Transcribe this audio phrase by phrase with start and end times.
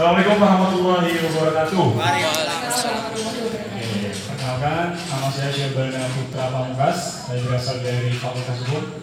[0.00, 1.76] Assalamualaikum warahmatullahi wabarakatuh.
[1.92, 2.08] Oke,
[4.16, 7.28] perkenalkan nama saya Syabana Putra Pamungkas.
[7.28, 8.96] Saya berasal dari Fakultas Hukum.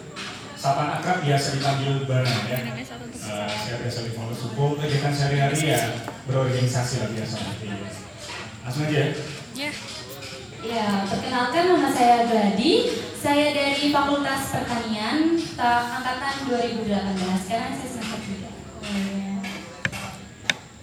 [0.58, 2.58] Sapaan akrab biasa dipanggil Bana ya.
[2.74, 4.70] Eh, saya berasal dari Fakultas Hukum.
[4.82, 7.36] Kegiatan sehari-hari ya berorganisasi lah biasa.
[8.66, 9.08] Langsung aja ya.
[9.54, 9.70] Ya.
[10.66, 12.74] Ya, perkenalkan nama saya Gladi.
[13.14, 17.46] Saya dari Fakultas Pertanian, ta- angkatan 2018.
[17.46, 18.37] Sekarang saya semester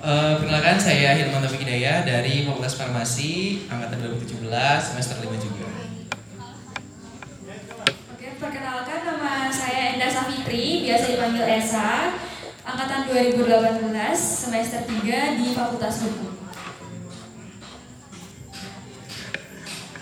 [0.05, 0.13] 3.
[0.13, 4.45] Eh, perkenalkan saya Hilman Taufik Hidayah dari Fakultas Farmasi angkatan 2017
[4.77, 5.65] semester 5 juga.
[8.13, 12.21] Oke, perkenalkan nama saya Enda Safitri, biasa dipanggil Esa,
[12.61, 16.37] angkatan 2018, semester 3 di Fakultas Hukum.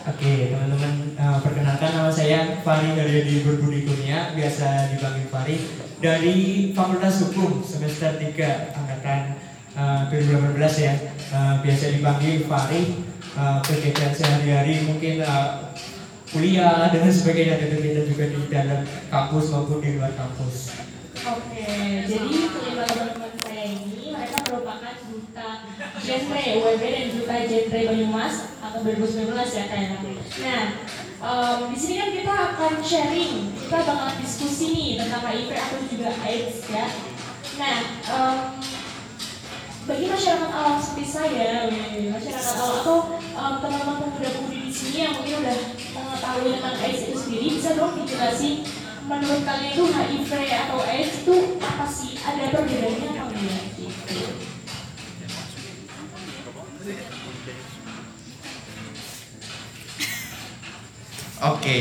[0.03, 5.55] Oke teman-teman, eh, perkenalkan nama saya Fari dari di Berbudi Kurnia, biasa dipanggil Fari
[6.03, 6.35] dari
[6.75, 10.93] Fakultas Hukum semester 3 angkatan eh, 2018 ya,
[11.33, 12.81] Eh, biasa dipanggil Fari.
[13.33, 15.49] Eh, kegiatan sehari-hari mungkin eh,
[16.29, 20.77] kuliah dan sebagainya dan kita juga di dalam kampus maupun di luar kampus.
[21.23, 21.65] Oke,
[22.05, 25.49] jadi teman-teman saya ini mereka merupakan duta
[25.97, 29.97] genre UWB dan duta genre Banyumas atau 2019 ya kayaknya.
[30.43, 30.63] Nah,
[31.17, 36.09] em, di sini kan kita akan sharing, kita bakal diskusi nih tentang HIV atau juga
[36.21, 36.85] AIDS ya.
[37.57, 38.37] Nah, em,
[39.83, 45.13] bagi masyarakat awam seperti saya, weh, masyarakat awam atau em, teman-teman pemuda-pemudi di sini yang
[45.19, 45.57] mungkin udah
[45.91, 48.63] mengetahui tentang AIDS itu sendiri, bisa dong dijelasin
[49.03, 52.15] menurut kalian itu HIV atau AIDS itu apa sih?
[52.15, 53.63] Ada perbedaannya apa enggak?
[53.75, 54.17] Gitu.
[61.43, 61.77] Oke,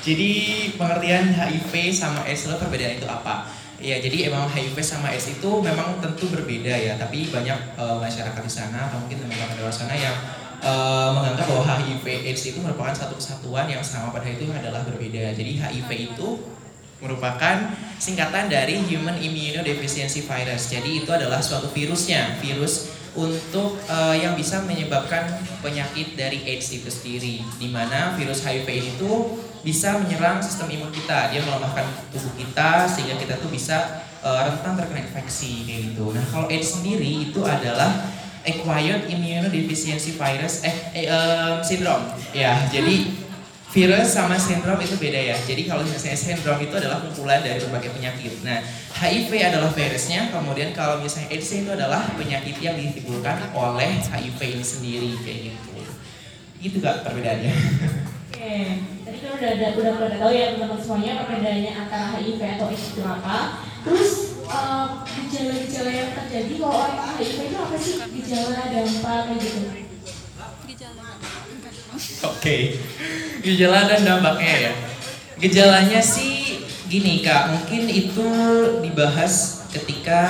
[0.00, 0.30] jadi
[0.80, 3.44] pengertian HIV sama AIDS itu perbedaan itu apa?
[3.82, 8.42] Ya, jadi emang HIV sama AIDS itu memang tentu berbeda ya, tapi banyak eh, masyarakat
[8.46, 10.14] di sana atau mungkin teman-teman di luar sana yang
[10.62, 15.34] eh, menganggap bahwa HIV AIDS itu merupakan satu kesatuan yang sama pada itu adalah berbeda.
[15.34, 16.28] Jadi HIV itu
[17.02, 20.70] merupakan singkatan dari Human Immunodeficiency Virus.
[20.70, 25.28] Jadi itu adalah suatu virusnya, virus untuk eh, yang bisa menyebabkan
[25.60, 27.44] penyakit dari AIDS itu sendiri.
[27.60, 32.88] Di mana virus HIV ini tuh bisa menyerang sistem imun kita, dia melemahkan tubuh kita
[32.88, 36.12] sehingga kita tuh bisa eh, rentan terkena infeksi kayak gitu.
[36.16, 38.08] Nah kalau AIDS sendiri itu adalah
[38.42, 42.10] acquired immunodeficiency virus eh, eh em, syndrome.
[42.34, 43.22] Ya jadi
[43.72, 45.36] virus sama sindrom itu beda ya.
[45.36, 48.44] Jadi kalau misalnya sindrom itu adalah kumpulan dari berbagai penyakit.
[48.44, 48.60] Nah,
[49.02, 54.62] HIV adalah virusnya, kemudian kalau misalnya AIDS itu adalah penyakit yang ditimbulkan oleh HIV ini
[54.62, 55.70] sendiri kayak gitu.
[56.62, 57.50] Gitu kak perbedaannya.
[58.30, 58.54] Oke,
[59.02, 62.84] tadi kan udah ada udah pada tahu ya teman-teman semuanya perbedaannya antara HIV atau AIDS
[62.94, 63.38] itu apa.
[63.82, 64.10] Terus
[64.46, 67.94] em, gejala-gejala yang terjadi kalau orang HIV itu apa sih?
[68.06, 69.60] Gejala, dampak kayak gitu.
[72.22, 72.56] Oke,
[73.42, 74.72] gejala dan dampaknya ya.
[75.42, 78.28] Gejalanya sih gini kak, mungkin itu
[78.84, 80.20] dibahas ketika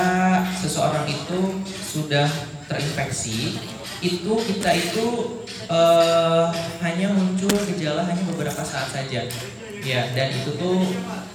[0.55, 2.23] seseorang itu sudah
[2.71, 3.59] terinfeksi,
[3.99, 5.07] itu kita itu
[5.67, 6.45] eh,
[6.79, 9.27] hanya muncul gejala hanya beberapa saat saja,
[9.83, 10.01] ya.
[10.15, 10.87] Dan itu tuh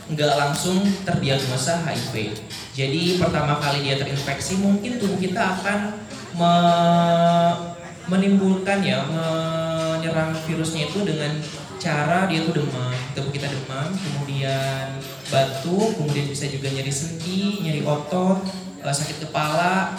[0.08, 2.32] nggak langsung terdiagnosa HIV.
[2.72, 6.08] Jadi pertama kali dia terinfeksi, mungkin tubuh kita akan
[6.40, 7.76] me-
[8.08, 11.36] menimbulkan ya menyerang virusnya itu dengan
[11.78, 14.98] cara dia tuh demam tubuh kita demam kemudian
[15.30, 18.42] batuk kemudian bisa juga nyeri sendi nyeri otot
[18.82, 19.94] eh, sakit kepala.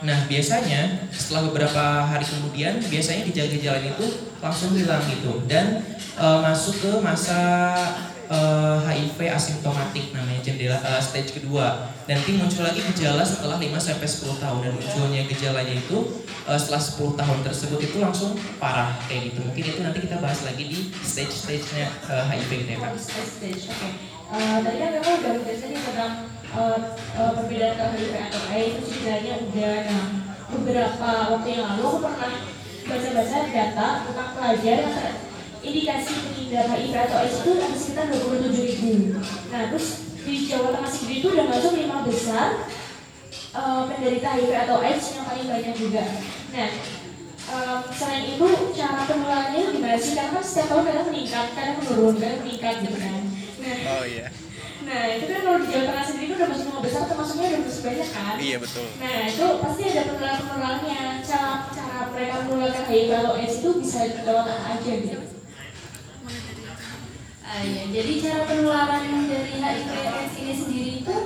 [0.00, 4.06] Nah biasanya setelah beberapa hari kemudian biasanya gejala-gejala itu
[4.40, 5.84] langsung hilang gitu dan
[6.16, 7.40] eh, masuk ke masa
[8.30, 14.06] eh, HIV asimptomatik namanya jendela eh, stage kedua nanti muncul lagi gejala setelah 5 sampai
[14.06, 15.98] 10 tahun dan munculnya gejalanya itu
[16.46, 19.46] eh, setelah 10 tahun tersebut itu langsung parah kayak gitu.
[19.46, 22.92] Mungkin itu nanti kita bahas lagi di stage-stage-nya eh, HIV gitu ya Kak.
[22.98, 23.66] Stage.
[24.30, 26.14] Eh, tadi kan kamu udah nih tentang
[27.14, 30.04] perbedaan antara HIV atau AIDS itu sebenarnya udah nah
[30.50, 32.32] beberapa waktu yang lalu aku pernah
[32.90, 35.29] baca-baca data tentang pelajar yang
[35.60, 38.90] indikasi pengidap HIV atau AIDS itu ada sekitar 27 ribu.
[39.50, 39.86] Nah terus
[40.20, 42.48] di Jawa Tengah sendiri itu udah masuk lima besar
[43.52, 46.04] eh, penderita HIV atau AIDS yang paling banyak juga.
[46.52, 46.68] Nah
[47.50, 50.12] em, selain itu cara penularannya gimana sih?
[50.14, 53.14] Karena kan setiap tahun kadang meningkat, kadang menurun, kadang meningkat gitu kan.
[53.60, 54.26] Nah, Oh iya.
[54.80, 57.60] nah itu kan kalau di Jawa Tengah sendiri itu udah masuk lima besar, termasuknya udah
[57.60, 58.34] masuk banyak kan?
[58.40, 58.86] Iya betul.
[58.96, 61.00] Nah itu pasti ada penularan penularannya.
[61.20, 65.18] Cara cara mereka menularkan HIV atau AIDS itu bisa lewat apa aja gitu.
[67.50, 67.82] Ah, iya.
[67.90, 71.16] Jadi cara penularan dari HIV AIDS ini sendiri itu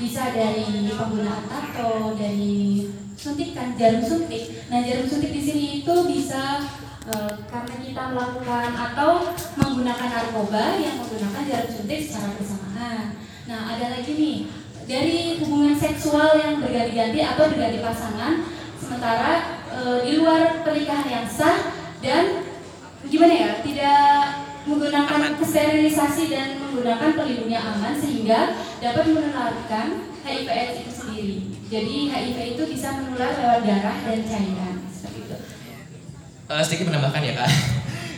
[0.00, 0.64] bisa dari
[0.96, 4.64] penggunaan tato, dari suntikan jarum suntik.
[4.72, 6.64] Nah, jarum suntik di sini itu bisa
[7.12, 9.28] uh, karena kita melakukan atau
[9.60, 13.20] menggunakan narkoba yang menggunakan jarum suntik secara bersamaan.
[13.44, 14.36] Nah, ada lagi nih
[14.88, 18.40] dari hubungan seksual yang berganti-ganti atau berganti pasangan,
[18.80, 22.40] sementara uh, di luar pernikahan yang sah dan
[23.04, 28.52] gimana ya tidak menggunakan sterilisasi dan menggunakan pelindung yang aman sehingga
[28.84, 29.86] dapat menularkan
[30.28, 31.36] HIV/AIDS itu sendiri.
[31.72, 35.36] Jadi HIV itu bisa menular lewat darah dan cairan seperti itu.
[36.48, 37.50] Uh, sedikit menambahkan ya kak.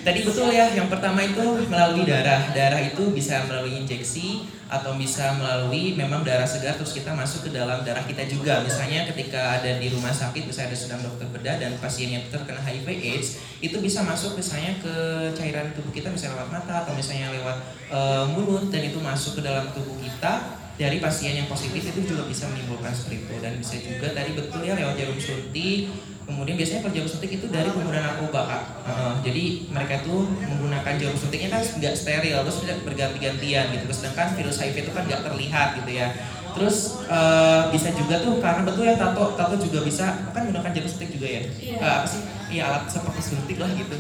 [0.00, 2.49] Tadi betul ya, yang pertama itu melalui darah.
[2.56, 7.50] Darah itu bisa melalui injeksi atau bisa melalui memang darah segar terus kita masuk ke
[7.52, 8.64] dalam darah kita juga.
[8.64, 12.87] Misalnya ketika ada di rumah sakit, misalnya ada sedang dokter bedah dan pasiennya terkena HIV
[12.87, 13.29] AIDS,
[13.61, 14.94] itu bisa masuk misalnya ke
[15.37, 17.56] cairan tubuh kita misalnya lewat mata atau misalnya lewat
[17.93, 17.99] e,
[18.32, 22.49] mulut dan itu masuk ke dalam tubuh kita dari pasien yang positif itu juga bisa
[22.49, 25.93] menimbulkan seperti itu dan bisa juga tadi betul ya lewat jarum suntik
[26.31, 28.62] kemudian biasanya kalau jarum suntik itu dari penggunaan narkoba kak.
[28.87, 30.15] Uh, jadi mereka itu
[30.47, 33.85] menggunakan jarum suntiknya kan nggak steril terus berganti-gantian gitu.
[33.91, 36.15] Sedangkan virus HIV itu kan nggak terlihat gitu ya.
[36.55, 40.88] Terus uh, bisa juga tuh karena betul ya tato tato juga bisa kan menggunakan jarum
[40.88, 41.43] suntik juga ya?
[41.43, 41.77] Iya.
[41.82, 42.23] uh, apa sih?
[42.50, 43.97] Iya alat seperti suntik lah gitu.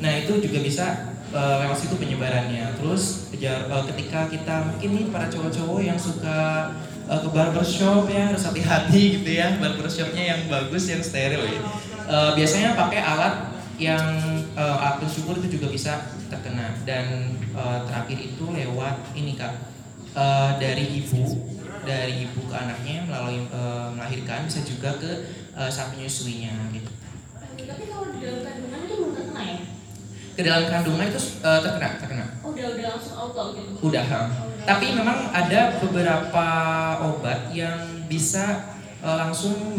[0.00, 0.86] Nah itu juga bisa
[1.36, 2.74] uh, lewat situ penyebarannya.
[2.80, 6.72] Terus uh, ketika kita mungkin nih para cowok-cowok yang suka
[7.08, 11.60] uh, ke barbershop ya harus hati-hati gitu ya barbershopnya yang bagus yang steril ya.
[12.04, 13.48] Uh, biasanya pakai alat
[13.80, 14.04] yang
[14.54, 15.92] uh, alat syukur itu juga bisa
[16.30, 19.52] terkena dan uh, terakhir itu lewat ini kak
[20.14, 21.24] uh, dari ibu
[21.84, 25.10] dari ibu ke anaknya melalui uh, melahirkan bisa juga ke
[25.52, 26.90] uh, saat menyusuinya gitu.
[27.64, 29.60] Tapi kalau di dalam kandungan itu belum terkena ya?
[30.34, 34.28] Ke dalam kandungan itu uh, terkena terkena oh, udah udah langsung auto gitu udah oh,
[34.66, 36.48] tapi memang ada beberapa
[37.06, 37.78] obat yang
[38.10, 39.76] bisa uh, langsung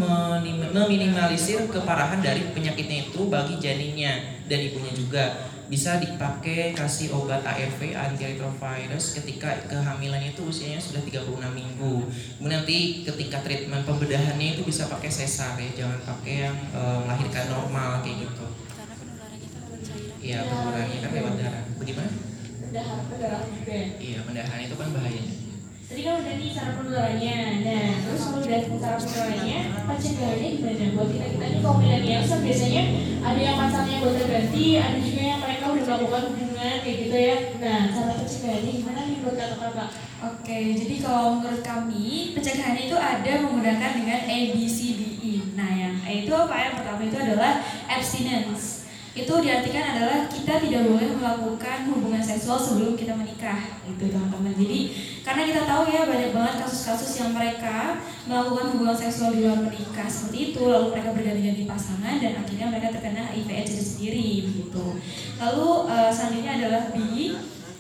[0.72, 5.26] meminimalisir keparahan dari penyakitnya itu bagi janinnya dan ibunya juga
[5.66, 12.06] bisa dipakai kasih obat ARV antiretrovirus ketika kehamilan itu usianya sudah 36 minggu.
[12.38, 17.50] Kemudian nanti ketika treatment pembedahannya itu bisa pakai sesar ya, jangan pakai yang uh, melahirkan
[17.50, 18.46] normal kayak gitu.
[20.26, 21.64] Iya, penularannya kan lewat darah.
[21.78, 22.10] Bagaimana?
[22.66, 23.74] Pendahan, pendahan juga.
[23.78, 23.88] Ya?
[24.02, 25.36] Iya, pendahan itu kan bahayanya.
[25.86, 27.38] Tadi kan udah nih cara penularannya.
[27.62, 30.86] Nah, terus kalau udah cara penularannya, pencegahannya gimana?
[30.98, 32.84] Buat kita kita ini kaum milenial biasanya
[33.22, 37.38] ada yang pacarnya buat ganti, ada juga yang mereka udah melakukan hubungan kayak gitu ya.
[37.62, 39.90] Nah, cara pencegahannya gimana nih buat kakak-kakak?
[40.26, 45.34] Oke, jadi kalau menurut kami pencegahannya itu ada menggunakan dengan A, B, C, D, E.
[45.54, 46.56] Nah, yang A itu apa?
[46.58, 48.75] Yang pertama itu adalah abstinence
[49.16, 54.80] itu diartikan adalah kita tidak boleh melakukan hubungan seksual sebelum kita menikah gitu teman-teman jadi
[55.24, 60.04] karena kita tahu ya banyak banget kasus-kasus yang mereka melakukan hubungan seksual di luar menikah
[60.12, 64.86] seperti itu lalu mereka berganti-ganti pasangan dan akhirnya mereka terkena HIV AIDS itu sendiri gitu
[65.40, 66.98] lalu uh, selanjutnya adalah B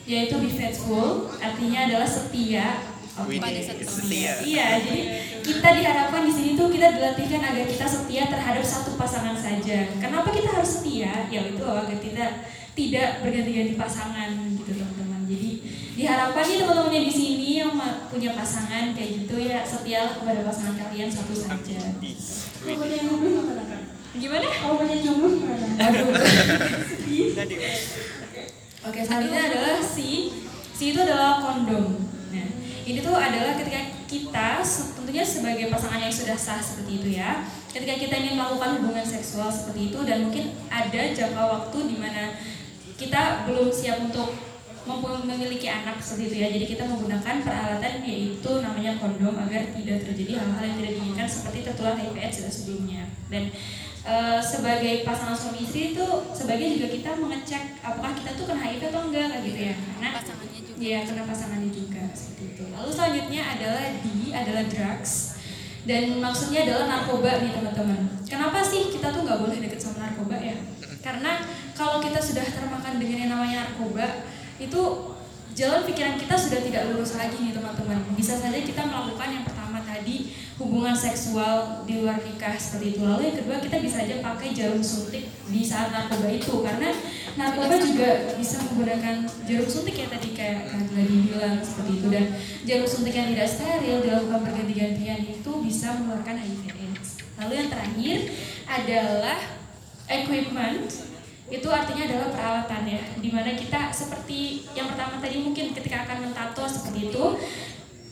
[0.08, 3.40] yaitu be faithful artinya adalah setia Okay.
[3.88, 4.44] setia.
[4.44, 5.02] Iya, jadi
[5.46, 9.94] kita diharapkan di sini tuh kita dilatihkan agar kita setia terhadap satu pasangan saja.
[10.02, 11.30] Kenapa kita harus setia?
[11.30, 12.26] Ya itu agar kita
[12.74, 15.22] tidak berganti-ganti pasangan gitu teman-teman.
[15.30, 15.50] Jadi
[15.96, 17.78] diharapkan nih teman-temannya di sini yang
[18.10, 21.80] punya pasangan kayak gitu ya setialah kepada pasangan kalian satu saja.
[24.16, 24.48] Gimana?
[24.50, 25.68] Kalau punya jomblo gimana?
[28.86, 30.34] Oke, selanjutnya adalah si
[30.74, 32.02] si itu adalah kondom.
[32.34, 32.50] Nah,
[32.86, 37.46] ini tuh adalah ketika kita tentunya sebagai pasangan yang sudah sah seperti itu ya.
[37.74, 42.38] Ketika kita ingin melakukan hubungan seksual seperti itu dan mungkin ada jangka waktu di mana
[42.96, 44.32] kita belum siap untuk
[45.26, 46.48] memiliki anak seperti itu ya.
[46.54, 51.60] Jadi kita menggunakan peralatan yaitu namanya kondom agar tidak terjadi hal-hal yang tidak diinginkan seperti
[51.66, 53.04] tertular HIV AIDS sebelumnya.
[53.28, 53.50] Dan
[54.06, 56.06] e, sebagai pasangan suami istri itu
[56.38, 59.76] sebagai juga kita mengecek apakah kita tuh kena HIV atau enggak kayak gitu ya.
[59.76, 60.78] Karena pasangannya juga.
[60.78, 64.06] Ya kena pasangannya juga seperti itu lalu selanjutnya adalah D
[64.36, 65.36] adalah drugs.
[65.86, 68.10] Dan maksudnya adalah narkoba nih teman-teman.
[68.26, 70.58] Kenapa sih kita tuh nggak boleh deket sama narkoba ya?
[71.06, 71.46] Karena
[71.78, 74.26] kalau kita sudah termakan dengan yang namanya narkoba
[74.58, 74.82] itu
[75.54, 78.02] jalan pikiran kita sudah tidak lurus lagi nih teman-teman.
[78.18, 79.65] Bisa saja kita melakukan yang pertama
[79.96, 83.02] tadi hubungan seksual di luar nikah seperti itu.
[83.08, 86.64] Lalu yang kedua kita bisa aja pakai jarum suntik di saat narkoba itu.
[86.64, 86.92] Karena
[87.40, 92.08] narkoba juga bisa menggunakan jarum suntik ya tadi kayak Kak bilang seperti itu.
[92.12, 92.26] Dan
[92.68, 98.18] jarum suntik yang tidak steril dilakukan berganti-gantian itu bisa mengeluarkan HIV AIDS lalu yang terakhir
[98.64, 99.38] adalah
[100.08, 100.88] equipment.
[101.46, 106.26] Itu artinya adalah peralatan ya di mana kita seperti yang pertama tadi mungkin ketika akan
[106.26, 107.26] mentato seperti itu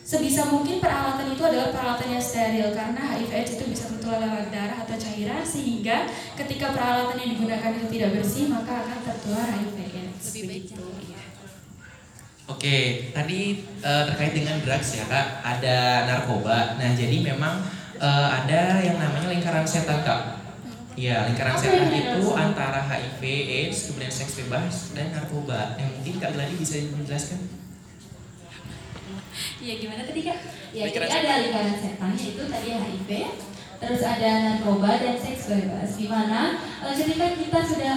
[0.03, 4.83] sebisa mungkin peralatan itu adalah peralatan yang steril karena HIV/AIDS itu bisa tertular lewat darah
[4.83, 10.25] atau cairan sehingga ketika peralatan yang digunakan itu tidak bersih maka akan tertular HIV/AIDS.
[10.27, 10.83] Lebih baik Begitu.
[12.43, 12.77] Oke,
[13.15, 16.75] tadi eh, terkait dengan drugs ya kak, ada narkoba.
[16.75, 17.63] Nah jadi memang
[17.95, 20.43] eh, ada yang namanya lingkaran setan kak.
[21.00, 25.79] Iya, lingkaran setan itu antara HIV, AIDS, kemudian seks bebas dan narkoba.
[25.79, 27.62] Yang mungkin kak Gladi bisa menjelaskan?
[29.63, 30.38] Iya gimana tadi kak?
[30.75, 33.10] Ya jadi ada lingkaran setan yaitu tadi HIV,
[33.79, 35.96] terus ada narkoba dan seks bebas.
[35.96, 37.96] Di mana eh, ketika kita sudah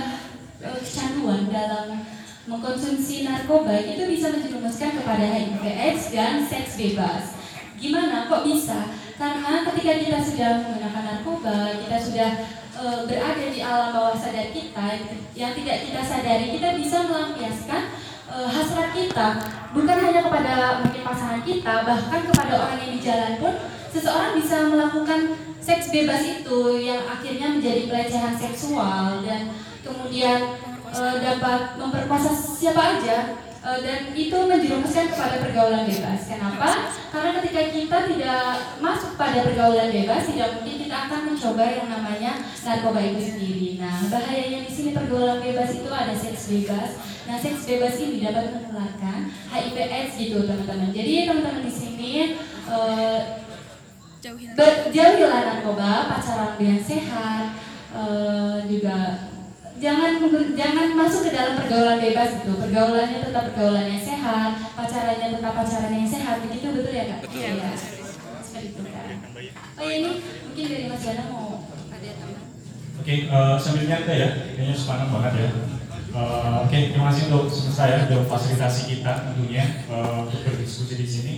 [0.63, 2.07] eh, kecanduan dalam
[2.47, 7.35] mengkonsumsi narkoba itu bisa menjerumuskan kepada HIV/AIDS dan seks bebas.
[7.83, 8.31] Gimana?
[8.31, 8.87] Kok bisa?
[9.19, 12.31] Karena ketika kita sudah menggunakan narkoba, kita sudah
[12.79, 15.03] eh, berada di alam bawah sadar kita
[15.35, 17.91] yang tidak kita sadari, kita bisa melampiaskan
[18.37, 19.29] eh, hasrat kita
[19.73, 23.55] bukan hanya kepada mungkin pasangan kita, bahkan kepada orang yang di jalan pun
[23.89, 25.21] seseorang bisa melakukan
[25.61, 29.51] seks bebas itu yang akhirnya menjadi pelecehan seksual dan
[29.81, 30.61] kemudian
[30.93, 36.21] eh, dapat memperkosa siapa aja eh, dan itu menjerumuskan kepada pergaulan bebas.
[36.31, 36.95] Kenapa?
[37.11, 38.47] Karena ketika kita tidak
[38.79, 42.33] masuk pada pergaulan bebas, tidak mungkin kita akan mencoba yang namanya
[42.63, 43.69] narkoba itu sendiri.
[43.83, 46.91] Nah, bahayanya di sini pergaulan bebas itu ada seks bebas.
[47.27, 50.95] Nah, seks bebas ini dapat menularkan HIV/AIDS gitu, teman-teman.
[50.95, 52.13] Jadi teman-teman di sini.
[54.57, 57.55] Ber- jauhilah narkoba, pacaran dengan sehat,
[57.95, 58.97] eh, juga
[59.77, 60.13] jangan
[60.57, 62.53] jangan masuk ke dalam pergaulan bebas gitu.
[62.57, 66.37] Pergaulannya tetap pergaulan yang sehat, pacarannya tetap pacaran yang sehat.
[66.45, 67.19] Begitu betul ya kak?
[67.25, 67.41] Betul.
[67.41, 67.71] Iya.
[68.41, 69.05] Seperti itu kak.
[69.77, 72.43] Oh ya ini mungkin dari Mas Yana mau Ada teman.
[72.97, 75.51] Oke, eh, sambil nyantai ya, kayaknya sepanjang banget ya.
[76.17, 81.07] Eh, Oke, terima kasih untuk semesta ya, untuk fasilitasi kita tentunya eh, untuk berdiskusi di
[81.07, 81.33] sini.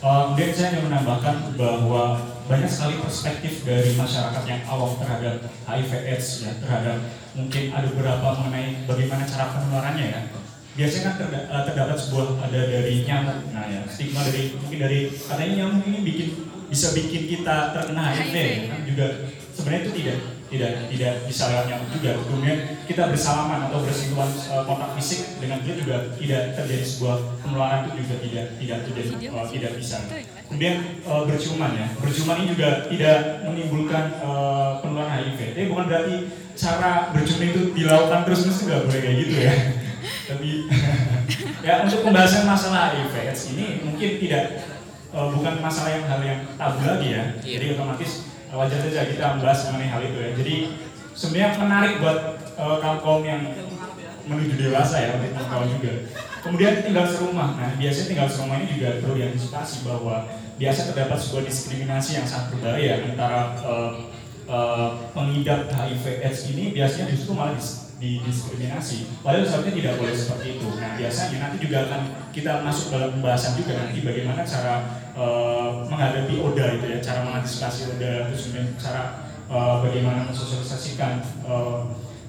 [0.00, 2.16] Eh, Kemudian saya ingin menambahkan bahwa
[2.48, 6.96] banyak sekali perspektif dari masyarakat yang awam terhadap HIV/AIDS ya, terhadap
[7.32, 10.20] mungkin ada beberapa mengenai bagaimana cara penularannya ya.
[10.72, 14.98] Biasanya kan terda- eh, terdapat sebuah ada dari nyamuk, nah ya stigma dari mungkin dari
[15.12, 16.28] katanya nyamuk ini bikin
[16.72, 18.36] bisa bikin kita terkena HIV, HIV.
[18.72, 19.06] kan juga
[19.52, 20.16] sebenarnya itu tidak
[20.52, 22.10] tidak tidak bisa lewat nyamuk juga.
[22.28, 27.88] Kemudian kita bersalaman atau bersentuhan eh, kontak fisik dengan dia juga tidak terjadi sebuah penularan
[27.88, 29.96] itu juga tidak tidak terjadi eh, tidak bisa.
[30.52, 33.18] Kemudian eh, berciuman ya, berciuman ini juga tidak
[33.48, 35.40] menimbulkan eh, penularan HIV.
[35.56, 36.14] Tapi bukan berarti
[36.52, 39.54] cara berciuman itu dilakukan terus terus nggak boleh kayak gitu ya.
[40.28, 40.50] Tapi
[41.66, 43.16] ya untuk pembahasan masalah HIV
[43.56, 44.44] ini mungkin tidak
[45.12, 47.24] bukan masalah yang hal yang tabu lagi ya.
[47.40, 47.56] Iya.
[47.56, 50.30] Jadi otomatis wajar saja kita membahas mengenai hal itu ya.
[50.36, 50.54] Jadi
[51.16, 52.18] sebenarnya menarik buat
[52.56, 53.42] eh, kaum kaum yang
[54.28, 55.92] menuju dewasa ya untuk kaum juga.
[56.42, 57.54] Kemudian tinggal serumah.
[57.58, 60.26] Nah biasanya tinggal serumah ini juga perlu diantisipasi bahwa
[60.58, 63.92] biasa terdapat sebuah diskriminasi yang sangat berbahaya antara eh,
[64.46, 69.22] eh, pengidap HIV/AIDS ini biasanya justru malah dis- didiskriminasi.
[69.22, 70.68] Padahal seharusnya tidak boleh seperti itu.
[70.74, 72.00] Nah biasanya nanti juga akan
[72.34, 74.74] kita masuk dalam pembahasan juga nanti bagaimana cara
[75.12, 79.02] eh, menghadapi ODA itu ya, cara mengantisipasi ODA, terus kemudian cara
[79.48, 81.12] eh, bagaimana mensosialisasikan
[81.44, 81.80] eh,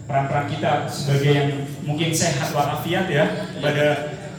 [0.04, 1.50] peran-peran kita sebagai yang
[1.88, 3.26] mungkin sehat walafiat ya
[3.64, 3.88] pada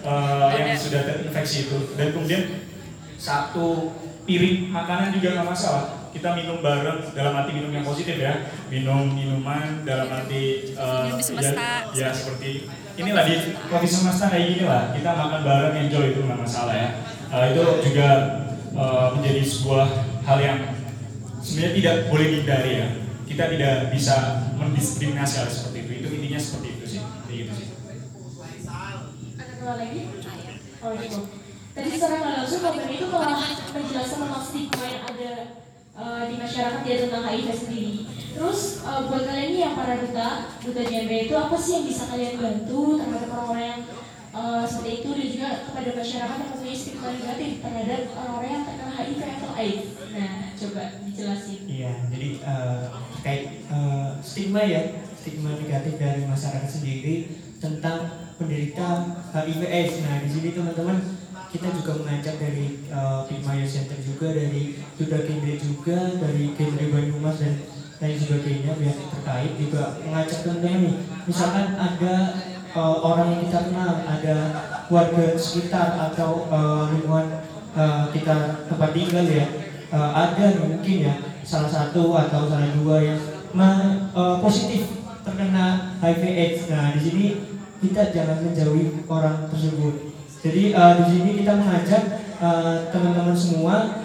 [0.04, 1.78] eh, yang sudah terinfeksi itu.
[1.96, 2.68] Dan kemudian
[3.16, 3.96] satu
[4.28, 5.84] piring makanan juga nggak masalah.
[6.14, 8.46] Kita minum bareng dalam arti minum yang positif ya.
[8.70, 10.70] Minum minuman dalam arti
[11.18, 11.90] semesta.
[11.90, 14.94] ya, ya seperti inilah di kopi semesta kayak gini lah.
[14.94, 16.88] Kita makan bareng enjoy itu nggak masalah ya
[17.34, 18.08] Eh, itu juga
[18.78, 19.86] eh, menjadi sebuah
[20.22, 20.58] hal yang
[21.42, 22.88] sebenarnya tidak boleh dihindari ya
[23.26, 24.14] kita tidak bisa
[24.54, 27.68] mendiskriminasi hal seperti itu itu intinya seperti itu sih kayak gitu sih
[29.34, 30.00] Ada lagi?
[30.84, 31.20] Oh gitu.
[31.74, 33.38] Tadi secara nggak langsung itu telah
[33.74, 35.32] menjelaskan tentang stigma yang ada
[35.98, 37.94] eh, di masyarakat ya tentang HIV sendiri.
[38.30, 40.28] Terus eh, buat kalian ini yang para duta,
[40.62, 43.80] duta genre itu apa sih yang bisa kalian bantu terhadap orang-orang yang
[44.34, 48.92] eh, seperti itu dan juga kepada masyarakat yang mempunyai stigma negatif terhadap orang-orang yang terkena
[48.98, 49.86] HIV atau AIDS.
[50.14, 51.60] Nah, coba dijelasin.
[51.70, 52.82] Iya, jadi eh,
[53.14, 54.82] terkait eh, stigma ya,
[55.14, 57.14] stigma negatif dari masyarakat sendiri
[57.62, 57.98] tentang
[58.36, 58.88] penderita
[59.32, 59.94] HIV/AIDS.
[60.04, 60.98] Nah, di sini teman-teman
[61.54, 67.38] kita juga mengajak dari eh, Pitmaya Center juga, dari Duda Genre juga, dari Genre Banyumas
[67.38, 67.54] dan
[68.02, 70.96] lain sebagainya pihak terkait juga mengajak teman-teman nih.
[71.30, 72.14] Misalkan ada
[72.74, 74.36] eh, orang yang kita kenal, ada
[74.90, 77.26] warga sekitar atau eh, lingkungan
[77.78, 79.46] eh, kita tempat tinggal ya,
[79.94, 81.14] eh, ada mungkin ya
[81.46, 83.20] salah satu atau salah dua yang
[83.54, 84.82] me- eh, positif
[85.24, 86.68] terkena HIV/AIDS.
[86.68, 87.24] Nah di sini
[87.80, 90.12] kita jangan menjauhi orang tersebut.
[90.44, 92.04] Jadi eh, di sini kita mengajak
[92.92, 94.04] teman-teman semua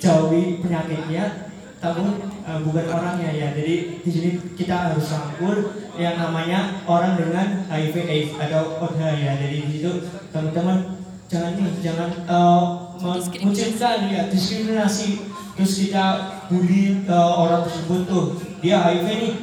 [0.00, 1.45] jauhi penyakitnya
[1.86, 2.02] tapi
[2.42, 3.48] eh, bukan orangnya ya.
[3.54, 5.54] Jadi di sini kita harus rangkul
[5.94, 9.32] yang namanya orang dengan HIV AIDS atau ODA ya.
[9.38, 9.92] Jadi di situ
[10.34, 12.10] teman-teman jangan nih jangan
[12.98, 15.30] memunculkan ya diskriminasi.
[15.56, 16.04] Terus kita
[16.50, 18.26] bully eh, orang tersebut tuh.
[18.60, 19.34] Dia HIV nih.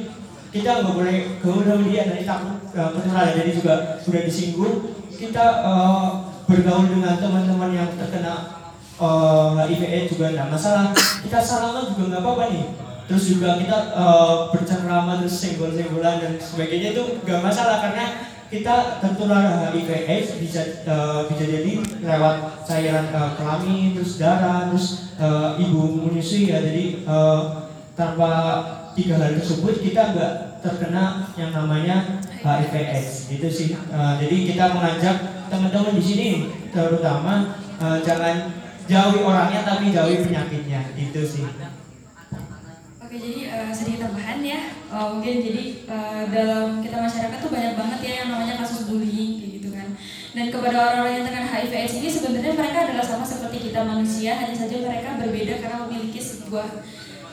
[0.54, 2.06] Kita nggak boleh gaul sama dia.
[2.06, 4.74] Nanti takut uh, penularan jadi juga sudah disinggung.
[5.10, 6.08] Kita eh,
[6.46, 8.63] bergaul dengan teman-teman yang terkena
[9.00, 10.34] uh, AIDS juga.
[10.34, 10.90] Nggak masalah
[11.24, 12.64] kita salaman juga nggak apa-apa nih.
[13.04, 19.68] Terus juga kita eh, bercengkrama terus senggol-senggolan dan sebagainya itu nggak masalah karena kita tertular
[19.72, 26.00] HIV AIDS bisa eh, bisa jadi lewat cairan eh, kelamin terus darah terus eh, ibu
[26.00, 26.64] menyusui ya.
[26.64, 27.40] Jadi eh,
[27.92, 28.30] tanpa
[28.96, 30.32] tiga hal tersebut kita nggak
[30.64, 33.76] terkena yang namanya HIV AIDS gitu sih.
[33.76, 35.16] Eh, jadi kita mengajak
[35.52, 36.28] teman-teman di sini
[36.72, 41.46] terutama eh, jangan jauhi orangnya tapi jauhi penyakitnya itu sih
[43.14, 44.74] Oke, jadi eh, sedikit tambahan ya.
[44.74, 49.38] Eh, mungkin jadi eh, dalam kita masyarakat tuh banyak banget ya yang namanya kasus bullying
[49.38, 49.94] kayak gitu kan.
[50.34, 54.34] Dan kepada orang-orang yang terkena HIV AIDS ini sebenarnya mereka adalah sama seperti kita manusia,
[54.34, 56.66] hanya saja mereka berbeda karena memiliki sebuah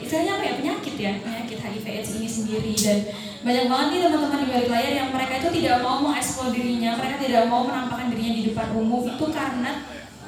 [0.02, 2.98] istilahnya apa ya penyakit ya penyakit HIV AIDS ini sendiri dan
[3.42, 7.16] banyak banget nih teman-teman di balik layar yang mereka itu tidak mau mengeksplor dirinya mereka
[7.22, 9.72] tidak mau menampakkan dirinya di depan umum itu karena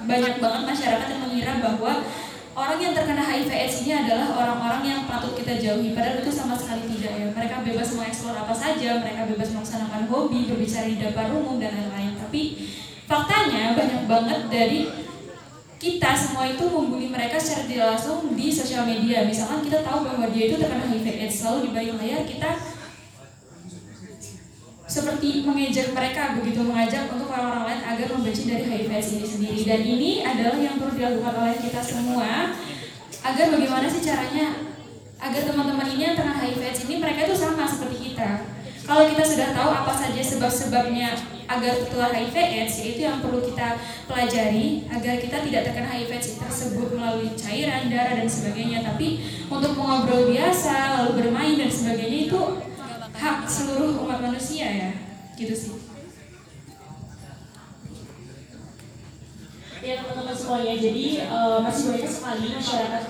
[0.03, 2.03] banyak banget masyarakat yang mengira bahwa
[2.53, 5.97] orang yang terkena HIV AIDS ini adalah orang-orang yang patut kita jauhi.
[5.97, 7.27] Padahal itu sama sekali tidak ya.
[7.33, 12.13] Mereka bebas mengeksplor apa saja mereka bebas melaksanakan hobi berbicara di depan umum dan lain-lain.
[12.19, 12.41] Tapi
[13.09, 14.79] faktanya banyak banget dari
[15.83, 19.27] kita semua itu membuli mereka secara tidak langsung di sosial media.
[19.27, 22.55] Misalkan kita tahu bahwa dia itu terkena HIV AIDS lalu di balik layar kita
[24.93, 29.61] seperti mengejek mereka begitu mengajak untuk orang-orang lain agar membenci dari HIV ini sendiri.
[29.65, 32.53] Dan ini adalah yang perlu dilakukan oleh kita semua
[33.25, 34.69] agar bagaimana sih caranya
[35.17, 38.45] agar teman-teman ini yang terkena HIV ini mereka itu sama seperti kita.
[38.85, 41.17] Kalau kita sudah tahu apa saja sebab-sebabnya
[41.49, 46.37] agar tertular HIV AIDS yaitu yang perlu kita pelajari agar kita tidak terkena HIV AIDS
[46.37, 48.85] tersebut melalui cairan darah dan sebagainya.
[48.85, 52.41] Tapi untuk mengobrol biasa lalu bermain dan sebagainya itu
[53.23, 54.91] hak seluruh umat manusia ya?
[55.39, 55.75] Gitu sih.
[59.83, 63.03] Ya teman-teman semuanya, jadi eh, masih banyak sekali masyarakat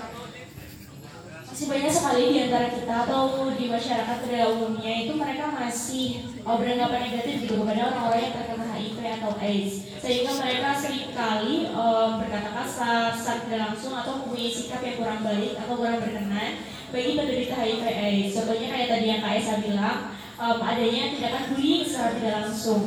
[1.54, 6.56] masih banyak sekali di antara kita atau di masyarakat pada umumnya itu mereka masih eh,
[6.58, 9.74] beranggapan negatif gitu kepada orang-orang yang terkena HIV atau AIDS.
[10.02, 15.54] Sehingga mereka sering kali eh, berkata kasar, secara langsung atau mempunyai sikap yang kurang baik
[15.54, 16.58] atau kurang berkenan
[16.94, 18.32] bagi penderita HIV AIDS.
[18.38, 19.98] Contohnya kayak tadi yang Kak Esa bilang,
[20.38, 22.82] em, adanya tindakan bullying secara tidak langsung.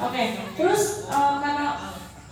[0.00, 0.24] Oke,
[0.56, 1.66] terus em, karena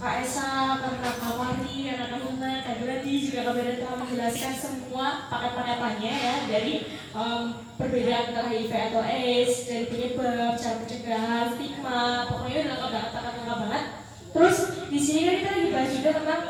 [0.01, 2.21] Kak Esa, karena Kak Wari, karena Kak
[2.65, 6.75] Kak juga Kak Beda telah menjelaskan semua paket-paketannya ya dari
[7.13, 7.43] em,
[7.77, 13.85] perbedaan antara HIV atau AIDS, dari penyebab, cara pencegahan, stigma, pokoknya udah kata-kata lengkap banget.
[14.33, 14.57] Terus
[14.89, 16.43] di sini kan kita lagi bahas juga tentang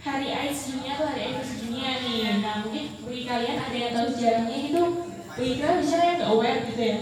[0.00, 2.40] Hari AIDS Dunia atau Hari AIDS Dunia nih.
[2.40, 4.82] Nah mungkin bagi kalian ada yang tahu sejarahnya gitu,
[5.36, 6.96] bagi kalian bisa yang aware gitu ya.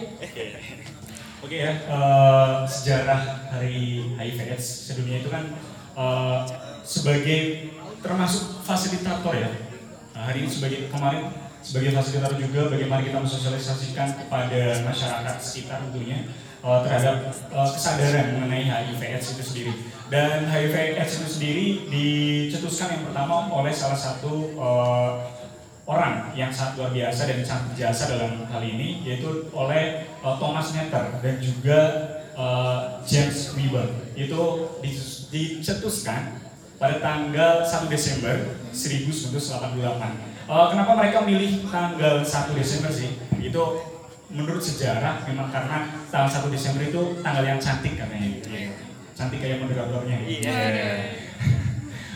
[1.46, 3.20] Oke ya, eh, sejarah
[3.54, 5.46] Hari HIV AIDS sedunia itu kan
[5.94, 6.40] eh,
[6.82, 7.70] sebagai
[8.02, 9.50] termasuk fasilitator ya.
[10.18, 11.30] Nah, hari ini sebagai kemarin
[11.62, 16.26] sebagai fasilitator juga bagaimana kita mensosialisasikan kepada masyarakat sekitar tentunya
[16.64, 19.73] eh, terhadap eh, kesadaran mengenai HIV AIDS itu sendiri.
[20.09, 25.12] Dan HIV AIDS itu sendiri dicetuskan yang pertama oleh salah satu eh,
[25.88, 30.77] orang yang sangat luar biasa dan sangat jasa dalam hal ini yaitu oleh uh, Thomas
[30.77, 31.81] Netter dan juga
[32.37, 36.37] uh, James Weber itu dicetus- dicetuskan
[36.77, 38.37] pada tanggal 1 Desember
[38.71, 40.47] 1988.
[40.47, 43.16] Uh, kenapa mereka milih tanggal 1 Desember sih?
[43.40, 43.81] Itu
[44.29, 48.73] menurut sejarah memang karena tanggal 1 Desember itu tanggal yang cantik katanya gitu ya.
[49.17, 50.17] Cantik kayak moderatornya.
[50.25, 50.53] Iya.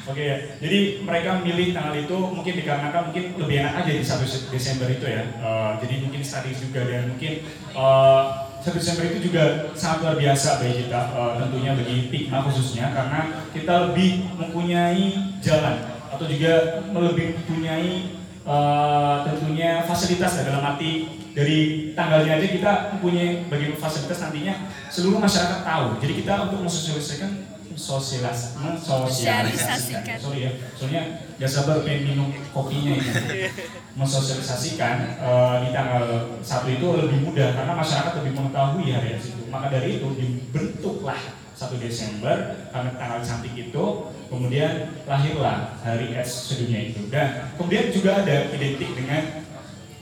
[0.03, 4.51] Oke ya, jadi mereka memilih tanggal itu mungkin dikarenakan mungkin lebih enak aja di 1
[4.51, 5.23] Desember itu ya.
[5.23, 7.33] Eh, jadi mungkin strategis juga dan mungkin
[7.71, 8.23] eh,
[8.63, 13.47] 1 Desember itu juga sangat luar biasa bagi kita, eh, tentunya bagi Pigma khususnya karena
[13.55, 15.77] kita lebih mempunyai jalan
[16.11, 23.49] atau juga lebih mempunyai eh, tentunya fasilitas ya, dalam arti dari tanggalnya aja kita mempunyai
[23.49, 24.55] bagaimana fasilitas nantinya
[24.93, 25.87] seluruh masyarakat tahu.
[26.03, 31.03] Jadi kita untuk mensosialisasikan sosialis mensosialisasikan sorry ya soalnya
[31.41, 33.09] gak sabar pengen minum kopinya ini.
[33.99, 39.69] Mensosialisasikan eh, di tanggal satu itu lebih mudah karena masyarakat lebih mengetahui hari itu maka
[39.69, 42.37] dari itu dibentuklah 1 Desember
[42.75, 43.85] karena tanggal cantik itu
[44.27, 47.07] kemudian lahirlah hari AIDS sedunia itu.
[47.07, 49.23] Dan kemudian juga ada identik dengan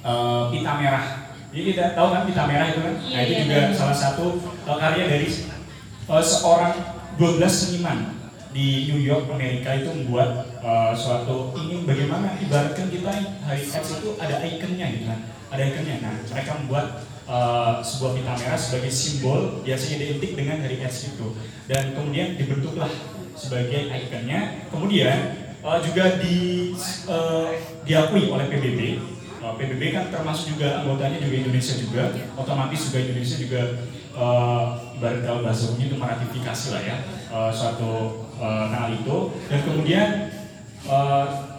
[0.01, 1.07] eh, pita merah.
[1.51, 2.94] Jadi kita tahu kan pita merah itu kan?
[2.94, 3.75] Nah itu Iya, juga iya.
[3.75, 5.29] salah satu eh, karya dari
[6.09, 6.75] eh, seorang
[7.18, 7.99] 12 seniman
[8.51, 13.11] di New York Amerika itu membuat eh, suatu ingin bagaimana ibaratkan kita
[13.44, 15.20] hari AIDS itu ada ikonnya gitu kan?
[15.51, 15.96] Ada ikonnya.
[16.01, 16.87] Nah mereka membuat
[17.30, 21.38] eh, sebuah pita merah sebagai simbol biasanya identik dengan hari AIDS itu.
[21.70, 22.90] Dan kemudian dibentuklah
[23.38, 25.18] sebagai ikonnya kemudian
[25.62, 26.74] eh, juga di
[27.06, 27.48] eh,
[27.86, 28.80] diakui oleh PBB
[29.40, 33.62] Uh, PBB kan termasuk juga anggotanya juga Indonesia juga, otomatis juga Indonesia juga
[34.12, 36.96] uh, ibarat kalau bahasa umumnya itu meratifikasi lah ya
[37.32, 37.92] uh, suatu
[38.36, 39.16] uh, itu.
[39.48, 40.08] Dan kemudian
[40.84, 41.49] uh,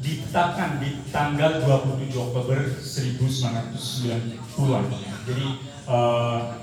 [0.00, 4.84] ditetapkan di tanggal 27 Oktober 1990-an.
[5.28, 5.46] Jadi
[5.84, 6.56] uh,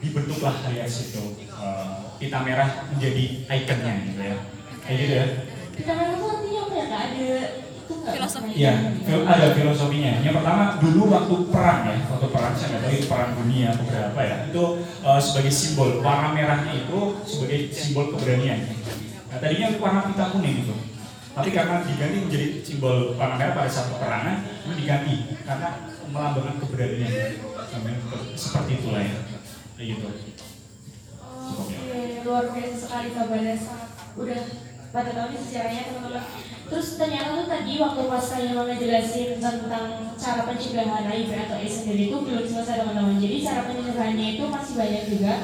[0.00, 4.36] dibentuklah hari AIDS itu uh, pita merah menjadi ikonnya gitu ya.
[4.82, 5.26] Kayak gitu ya.
[5.72, 7.00] Kita kan itu artinya apa ya kak?
[7.00, 8.14] Ada itu nggak?
[8.16, 8.50] Filosofi.
[8.56, 8.72] Iya,
[9.28, 10.12] ada filosofinya.
[10.24, 13.84] Yang pertama dulu waktu perang ya, waktu perang saya nggak tahu itu perang dunia atau
[13.86, 18.60] berapa ya, itu eh, sebagai simbol warna merahnya itu sebagai simbol keberanian.
[19.28, 20.74] Nah tadinya warna pita kuning itu,
[21.32, 25.16] tapi karena diganti menjadi simbol warna merah pada saat peperangan itu diganti
[25.48, 25.68] karena
[26.12, 27.40] melambangkan keberanian.
[27.72, 27.98] Namanya
[28.36, 29.16] Seperti itulah ya,
[29.80, 30.08] gitu.
[31.52, 31.76] Oke,
[32.20, 34.40] luar biasa sekali kabarnya sangat udah
[34.92, 36.24] pada tahu nih sejarahnya teman-teman.
[36.68, 39.86] Terus ternyata tuh tadi waktu pas kalian mau ngejelasin tentang
[40.20, 43.16] cara pencegahan HIV atau AIDS sendiri itu belum selesai teman-teman.
[43.16, 45.34] Jadi cara pencegahannya itu masih banyak juga.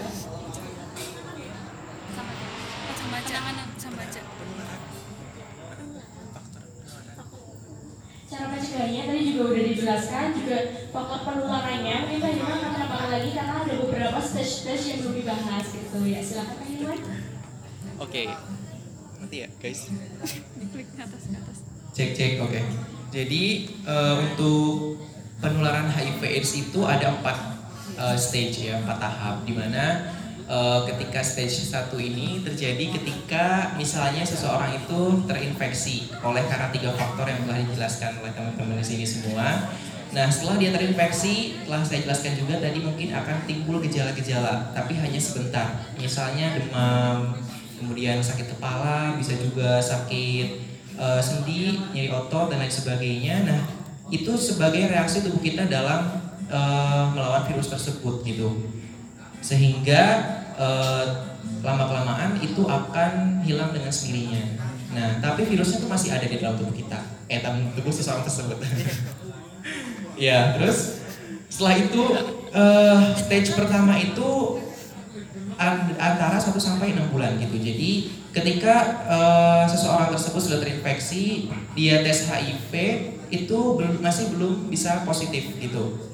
[8.38, 10.58] Cara pencegahannya tadi juga udah dijelaskan, juga
[10.94, 11.96] faktor penularannya.
[12.06, 16.20] Mungkin Pak Hilman akan tambahkan lagi karena ada beberapa stage-stage yang belum dibahas gitu ya.
[16.22, 16.98] Silakan Pak Hilman.
[17.98, 18.22] Oke.
[19.18, 19.90] Nanti ya, guys.
[20.70, 21.58] Klik ke atas ke atas.
[21.90, 22.60] Cek cek, oke.
[23.10, 25.02] Jadi eh, untuk
[25.42, 27.58] penularan HIV AIDS itu ada empat
[27.98, 29.42] eh, stage ya, empat tahap.
[29.42, 30.14] Di mana
[30.48, 37.28] eh, ketika stage satu ini terjadi ketika misalnya seseorang itu terinfeksi oleh karena tiga faktor
[37.28, 39.68] yang telah dijelaskan oleh teman-teman di sini semua.
[40.08, 45.20] Nah setelah dia terinfeksi, telah saya jelaskan juga tadi mungkin akan timbul gejala-gejala, tapi hanya
[45.20, 45.84] sebentar.
[46.00, 47.36] Misalnya demam,
[47.76, 50.48] kemudian sakit kepala, bisa juga sakit
[50.96, 53.44] eh, sendi, nyeri otot dan lain sebagainya.
[53.44, 53.60] Nah,
[54.08, 56.08] itu sebagai reaksi tubuh kita dalam
[56.48, 58.48] eh, melawan virus tersebut gitu.
[59.44, 60.24] Sehingga
[60.58, 61.04] eh,
[61.62, 64.42] lama kelamaan itu akan hilang dengan sendirinya.
[64.88, 68.56] Nah, tapi virusnya itu masih ada di dalam tubuh kita, eh dalam tubuh seseorang tersebut.
[70.28, 71.02] ya, terus
[71.48, 72.02] setelah itu
[72.50, 74.60] eh, stage pertama itu
[75.58, 77.58] an- antara 1 sampai 6 bulan gitu.
[77.58, 77.90] Jadi
[78.32, 78.74] ketika
[79.06, 82.72] eh, seseorang tersebut sudah terinfeksi, dia tes HIV
[83.28, 86.07] itu belum masih belum bisa positif gitu.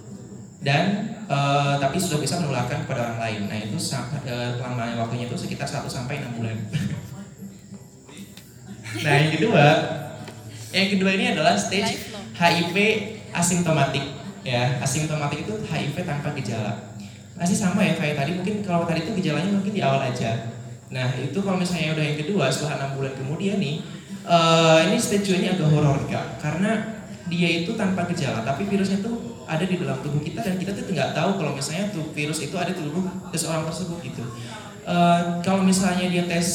[0.64, 0.84] Dan
[1.28, 3.40] eh, tapi sudah bisa menularkan kepada orang lain.
[3.52, 6.56] Nah, itu sa- eh, lama waktunya itu sekitar 1 sampai 6 bulan.
[9.04, 9.64] nah, yang kedua
[10.74, 12.76] yang kedua ini adalah stage HIV
[13.30, 14.02] asimptomatik
[14.42, 14.80] ya.
[14.80, 16.94] Asimptomatik itu HIV tanpa gejala
[17.34, 20.54] masih sama ya kayak tadi mungkin kalau tadi itu gejalanya mungkin di awal aja
[20.94, 23.82] nah itu kalau misalnya udah yang kedua setelah enam bulan kemudian nih
[24.22, 29.02] eh, ini stage 2 ini agak horor kak karena dia itu tanpa gejala tapi virusnya
[29.02, 32.40] itu ada di dalam tubuh kita dan kita tuh nggak tahu kalau misalnya tuh virus
[32.40, 34.24] itu ada di tubuh seseorang tersebut gitu
[34.84, 36.48] Eh, kalau misalnya dia tes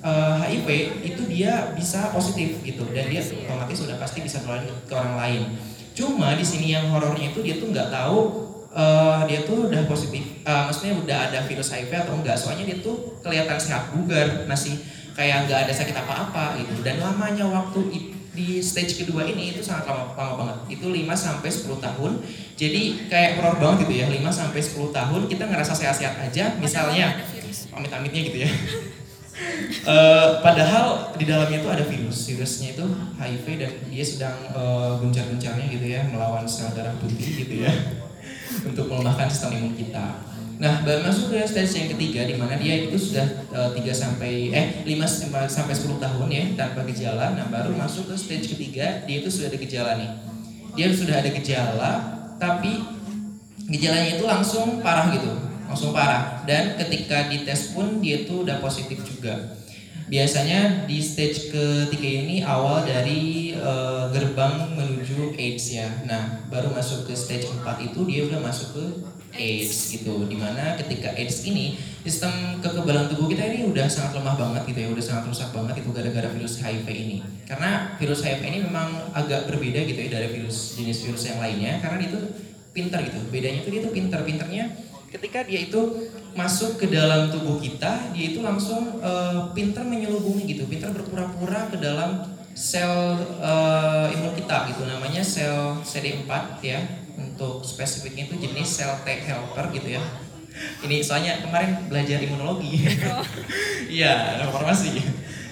[0.00, 0.68] eh, HIV
[1.04, 5.42] itu dia bisa positif gitu dan dia otomatis sudah pasti bisa menular ke orang lain
[5.92, 10.40] cuma di sini yang horornya itu dia tuh nggak tahu eh, dia tuh udah positif,
[10.40, 12.36] eh, maksudnya udah ada virus HIV atau enggak?
[12.36, 14.76] Soalnya dia tuh kelihatan sehat bugar, masih
[15.12, 16.80] kayak nggak ada sakit apa-apa gitu.
[16.80, 20.76] Dan lamanya waktu i- di stage kedua ini itu sangat lama, lama banget.
[20.76, 22.12] Itu 5 sampai 10 tahun.
[22.52, 26.44] Jadi kayak horor banget gitu ya, 5 sampai 10 tahun kita ngerasa sehat-sehat aja.
[26.60, 27.16] Misalnya
[27.72, 28.50] amit-amitnya gitu ya.
[29.86, 32.86] Eh, padahal di dalamnya itu ada virus, virusnya itu
[33.20, 37.70] HIV dan dia sedang eh, gencar-gencarnya gitu ya melawan sel darah putih gitu ya
[38.72, 40.24] untuk melemahkan sistem imun kita.
[40.56, 44.32] Nah, baru masuk ke stage yang ketiga di mana dia itu sudah eh, 3 sampai
[44.56, 47.36] eh 5 sampai 10 tahun ya tanpa gejala.
[47.36, 50.10] Nah, baru masuk ke stage ketiga dia itu sudah ada gejala nih.
[50.72, 51.92] Dia sudah ada gejala
[52.36, 52.96] tapi
[53.66, 55.32] gejalanya itu langsung parah gitu
[55.66, 59.58] langsung parah dan ketika dites pun dia tuh udah positif juga
[60.06, 65.88] biasanya di stage ketiga ini awal dari eh, gerbang menuju AIDS ya.
[66.06, 68.84] Nah, baru masuk ke stage 4 itu dia udah masuk ke
[69.36, 70.30] AIDS gitu.
[70.30, 71.74] Di mana ketika AIDS ini
[72.06, 75.82] sistem kekebalan tubuh kita ini udah sangat lemah banget gitu ya, udah sangat rusak banget
[75.82, 77.16] itu gara-gara virus HIV ini.
[77.44, 81.82] Karena virus HIV ini memang agak berbeda gitu ya dari virus jenis virus yang lainnya
[81.82, 82.18] karena itu
[82.70, 83.18] pinter gitu.
[83.28, 84.64] Bedanya itu dia tuh pinter, pinternya
[85.10, 85.80] ketika dia itu
[86.36, 91.80] masuk ke dalam tubuh kita, dia itu langsung eh, pinter menyelubungi gitu, pinter berpura-pura ke
[91.80, 92.22] dalam
[92.52, 96.78] sel eh, imun kita gitu, namanya sel CD4 ya,
[97.16, 100.02] untuk spesifiknya itu jenis sel T helper gitu ya.
[100.56, 102.80] Ini soalnya kemarin belajar imunologi.
[103.86, 104.98] Iya, ada farmasi.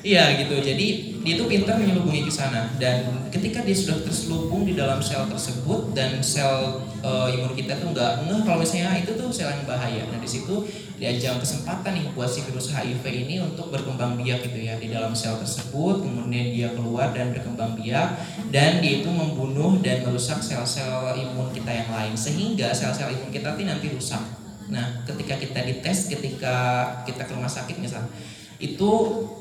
[0.04, 0.60] Iya gitu.
[0.60, 5.24] Jadi dia itu pintar menyelubungi ke sana dan ketika dia sudah terselubung di dalam sel
[5.24, 9.64] tersebut dan sel eh, imun kita tuh nggak ngeh kalau misalnya itu tuh sel yang
[9.64, 10.04] bahaya.
[10.12, 10.60] Nah di situ
[11.00, 15.16] diajang kesempatan nih buat si virus HIV ini untuk berkembang biak gitu ya di dalam
[15.16, 16.04] sel tersebut.
[16.04, 18.20] Kemudian dia keluar dan berkembang biak
[18.52, 23.56] dan dia itu membunuh dan merusak sel-sel imun kita yang lain sehingga sel-sel imun kita
[23.56, 24.20] nanti rusak.
[24.68, 26.56] Nah ketika kita dites, ketika
[27.08, 28.12] kita ke rumah sakit misalnya
[28.62, 28.90] itu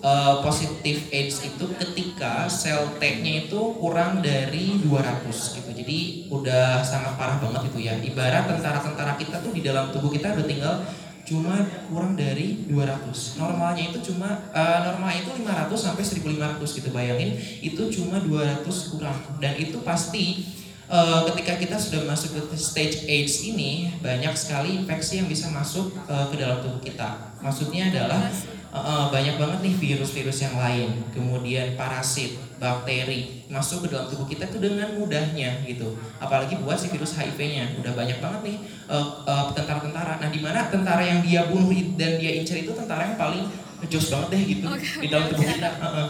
[0.02, 5.69] eh, positif AIDS itu ketika sel T-nya itu kurang dari 200 gitu.
[5.69, 5.99] Jadi
[6.34, 7.93] udah sangat parah banget itu ya.
[7.93, 10.76] Ibarat tentara-tentara kita tuh di dalam tubuh kita udah tinggal
[11.23, 11.56] cuma
[11.88, 13.39] kurang dari 200.
[13.39, 16.89] Normalnya itu cuma eh, normalnya itu 500 sampai 1500 gitu.
[16.91, 20.43] Bayangin itu cuma 200 kurang dan itu pasti
[20.91, 25.95] eh, ketika kita sudah masuk ke stage AIDS ini banyak sekali infeksi yang bisa masuk
[26.10, 27.39] eh, ke dalam tubuh kita.
[27.39, 28.28] Maksudnya adalah
[28.73, 34.25] Uh, uh, banyak banget nih virus-virus yang lain, kemudian parasit, bakteri masuk ke dalam tubuh
[34.25, 35.93] kita tuh dengan mudahnya gitu.
[36.17, 38.57] Apalagi buat si virus HIV-nya, udah banyak banget nih
[38.89, 40.17] uh, uh, tentara-tentara.
[40.17, 43.45] Nah, di mana tentara yang dia bunuh dan dia incer itu tentara yang paling
[43.93, 45.69] jos banget deh gitu Oke, di dalam tubuh kita.
[45.77, 46.07] Uh, uh.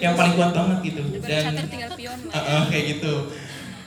[0.00, 1.02] Yang paling kuat banget gitu.
[1.20, 1.44] Dan
[2.32, 3.12] Uh, uh, kayak gitu.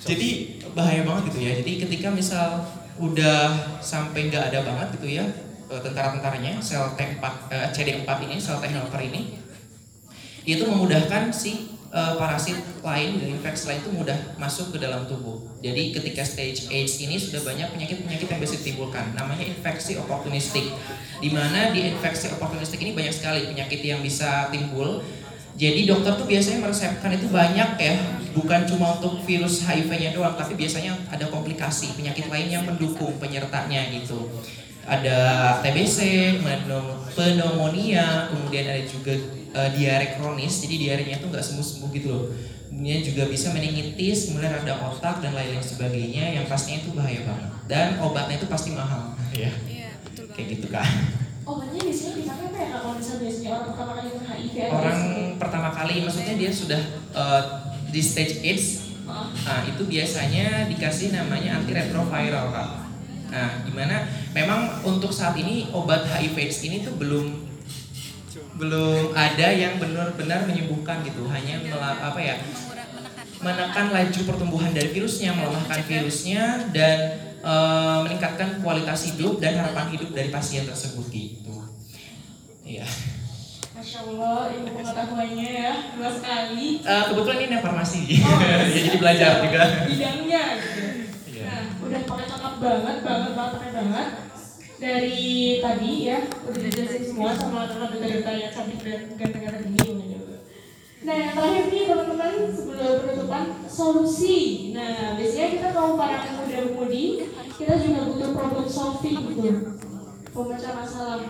[0.05, 0.29] Jadi
[0.77, 1.51] bahaya banget gitu ya.
[1.57, 2.69] Jadi ketika misal
[3.01, 3.49] udah
[3.81, 5.25] sampai nggak ada banget gitu ya
[5.69, 9.41] eh, tentara-tentaranya sel T4 eh, CD4 ini sel T helper ini
[10.45, 15.41] itu memudahkan si eh, parasit lain dan infeksi lain itu mudah masuk ke dalam tubuh.
[15.59, 19.17] Jadi ketika stage AIDS ini sudah banyak penyakit-penyakit yang bisa ditimbulkan.
[19.17, 20.69] Namanya infeksi oportunistik.
[21.17, 25.01] Di mana di infeksi oportunistik ini banyak sekali penyakit yang bisa timbul
[25.55, 27.95] jadi dokter tuh biasanya meresepkan itu banyak ya,
[28.35, 33.87] bukan cuma untuk virus HIV-nya doang, tapi biasanya ada komplikasi penyakit lain yang mendukung penyertanya
[33.95, 34.27] gitu.
[34.85, 35.17] Ada
[35.59, 35.97] TBC,
[36.39, 39.13] pneumo- pneumonia, kemudian ada juga
[39.51, 42.23] eh, diare kronis, jadi diarenya tuh nggak sembuh-sembuh gitu loh.
[42.67, 47.49] Kemudian juga bisa meningitis, kemudian radang otak dan lain-lain sebagainya yang pastinya itu bahaya banget.
[47.65, 49.15] Dan obatnya itu pasti mahal.
[49.31, 50.35] Ya, Iya, betul banget.
[50.35, 50.85] kayak gitu kak.
[51.45, 54.99] Obatnya biasanya dipakai apa ya kak kalau misalnya biasanya orang pertama kali kena HIV Orang
[55.39, 56.81] pertama kali, maksudnya dia sudah
[57.15, 57.41] eh,
[57.89, 58.67] di stage AIDS.
[59.07, 62.69] Nah, itu biasanya dikasih namanya antiretroviral, Kak.
[63.35, 64.07] Nah, gimana?
[64.31, 67.43] Memang untuk saat ini obat HIV AIDS ini tuh belum
[68.55, 71.27] belum ada yang benar-benar menyembuhkan gitu.
[71.27, 72.39] Hanya mela- apa ya?
[73.43, 73.91] Menekan.
[73.91, 76.97] laju pertumbuhan dari virusnya, melemahkan virusnya dan
[77.45, 81.51] eh, meningkatkan kualitas hidup dan harapan hidup dari pasien tersebut gitu.
[82.65, 82.87] Iya.
[83.75, 86.79] Masya Allah, ilmu pengetahuannya ya, luas sekali.
[86.81, 89.61] Eh, kebetulan ini farmasi, Oh, ya, jadi belajar juga.
[89.85, 91.04] Bidangnya gitu.
[91.85, 94.09] Udah pakai cakep banget, banget, banget, pakai banget.
[94.75, 95.25] Dari
[95.63, 100.15] tadi ya, udah dijelasin semua sama teman data-data yang cantik dan ganteng-ganteng ini.
[101.05, 104.73] Nah, yang terakhir nih teman-teman sebelum penutupan solusi.
[104.73, 109.51] Nah, biasanya kita kalau para pemuda-pemudi, kita juga butuh problem solving gitu,
[110.33, 111.21] pemecah masalah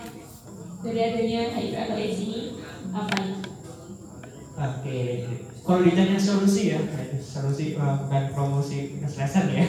[0.80, 2.40] dari adanya HIV atau AIDS ini
[2.96, 3.20] apa?
[4.56, 5.00] Oke,
[5.60, 6.80] kalau ditanya solusi ya,
[7.20, 9.66] solusi eh, bukan promosi keselesan ya.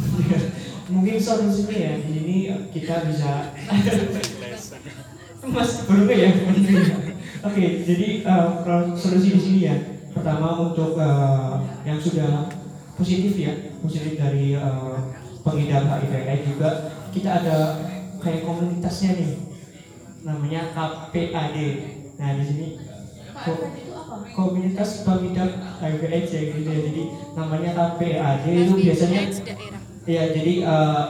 [0.92, 2.36] Mungkin solusinya ya di sini
[2.72, 3.30] kita bisa
[5.42, 6.30] Mas baru ya.
[7.50, 9.76] Oke, jadi eh, kalau solusi di sini ya.
[10.12, 12.46] Pertama untuk eh, yang sudah
[12.94, 13.52] positif ya,
[13.82, 14.98] positif dari eh,
[15.42, 17.56] pengidap HIV juga kita ada
[18.22, 19.32] kayak komunitasnya nih,
[20.22, 21.56] namanya KPAD.
[22.22, 22.68] Nah di sini?
[24.32, 26.80] Komunitas pengidap HIV AIDS ya gitu ya.
[26.88, 27.02] Jadi
[27.36, 29.20] namanya KPAD itu biasanya
[30.02, 31.02] ya jadi eh,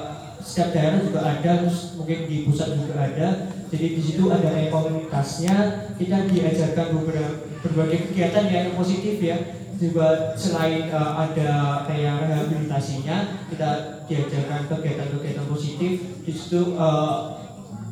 [0.42, 3.28] setiap daerah juga ada terus mungkin di pusat juga ada.
[3.72, 5.56] Jadi di situ ada komunitasnya
[5.96, 9.38] kita diajarkan beberapa berbagai kegiatan yang positif ya.
[9.78, 13.70] Juga selain eh, ada kayak rehabilitasinya kita
[14.10, 15.92] diajarkan kegiatan-kegiatan positif.
[16.26, 17.18] Di situ eh,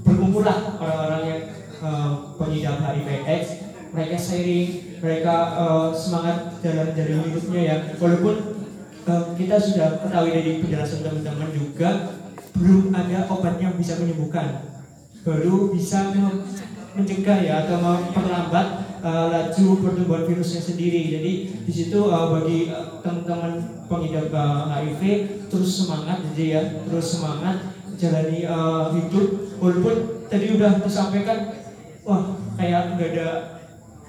[0.04, 1.42] berkumpullah orang-orang yang
[1.80, 3.48] eh, pengidap HIV/AIDS
[3.90, 7.76] mereka sharing mereka eh, semangat dalam jalan hidupnya ya.
[7.96, 8.34] Walaupun
[9.08, 12.20] eh, kita sudah ketahui dari penjelasan teman-teman juga
[12.56, 14.68] belum ada obat yang bisa menyembuhkan.
[15.24, 16.44] Baru bisa me-
[16.90, 18.66] mencegah ya atau memperlambat
[19.00, 21.16] eh, laju pertumbuhan virusnya sendiri.
[21.16, 21.32] Jadi
[21.64, 23.52] di situ eh, bagi eh, teman-teman
[23.88, 25.02] pengidap eh, HIV
[25.50, 27.56] terus semangat jadi ya terus semangat
[27.96, 29.28] jalani eh, hidup.
[29.60, 31.38] Walaupun tadi udah disampaikan
[32.04, 33.28] wah kayak nggak ada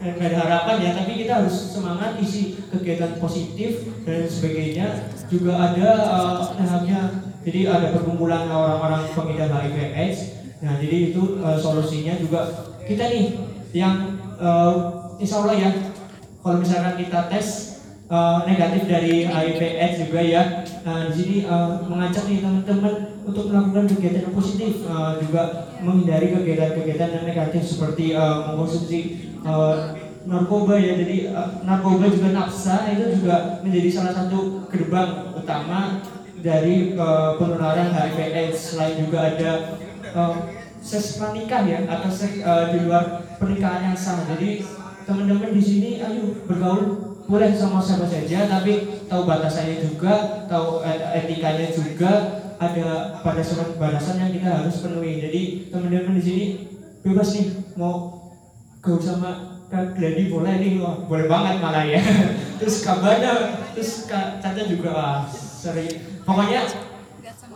[0.02, 4.88] nggak ada harapan ya tapi kita harus semangat isi kegiatan positif dan sebagainya.
[5.30, 5.90] Juga ada
[6.58, 10.20] namanya jadi ada perkumpulan orang-orang pengidap HIV AIDS
[10.62, 12.46] nah jadi itu eh, solusinya juga
[12.86, 13.34] kita nih
[13.74, 14.74] yang eh,
[15.18, 15.70] insya Allah ya
[16.42, 17.48] kalau misalkan kita tes
[18.10, 19.62] eh, negatif dari HIV
[20.06, 20.44] juga ya.
[20.86, 26.34] Nah di sini eh, mengajak nih teman-teman untuk melakukan kegiatan yang positif eh, juga menghindari
[26.34, 29.00] kegiatan-kegiatan yang negatif seperti eh, mengkonsumsi
[29.42, 29.76] eh,
[30.26, 30.94] narkoba ya.
[30.98, 36.02] Jadi eh, narkoba juga nafsa itu juga menjadi salah satu gerbang utama
[36.42, 39.52] dari eh, penularan HIV AIDS selain juga ada
[40.02, 40.34] eh,
[40.82, 44.66] seks ya atau seks eh, di luar pernikahan yang sah jadi
[45.06, 51.26] teman-teman di sini ayo bergaul boleh sama siapa saja tapi tahu batasannya juga tahu et-
[51.26, 55.18] etikanya juga ada pada surat batasan yang kita harus penuhi.
[55.18, 55.42] Jadi
[55.74, 56.46] teman-teman di sini
[57.02, 58.22] bebas nih mau
[58.86, 61.98] gaul sama Kak Gladi boleh nih wah boleh banget malah ya.
[62.62, 65.90] Terus kabarnya terus Kak Caca juga wah sering
[66.22, 66.70] pokoknya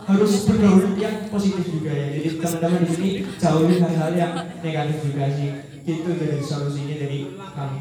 [0.06, 2.06] harus bergaul yang positif juga ya.
[2.18, 5.54] Jadi teman-teman di sini jauhi hal-hal yang negatif juga sih.
[5.86, 7.76] Itu dari solusinya dari kami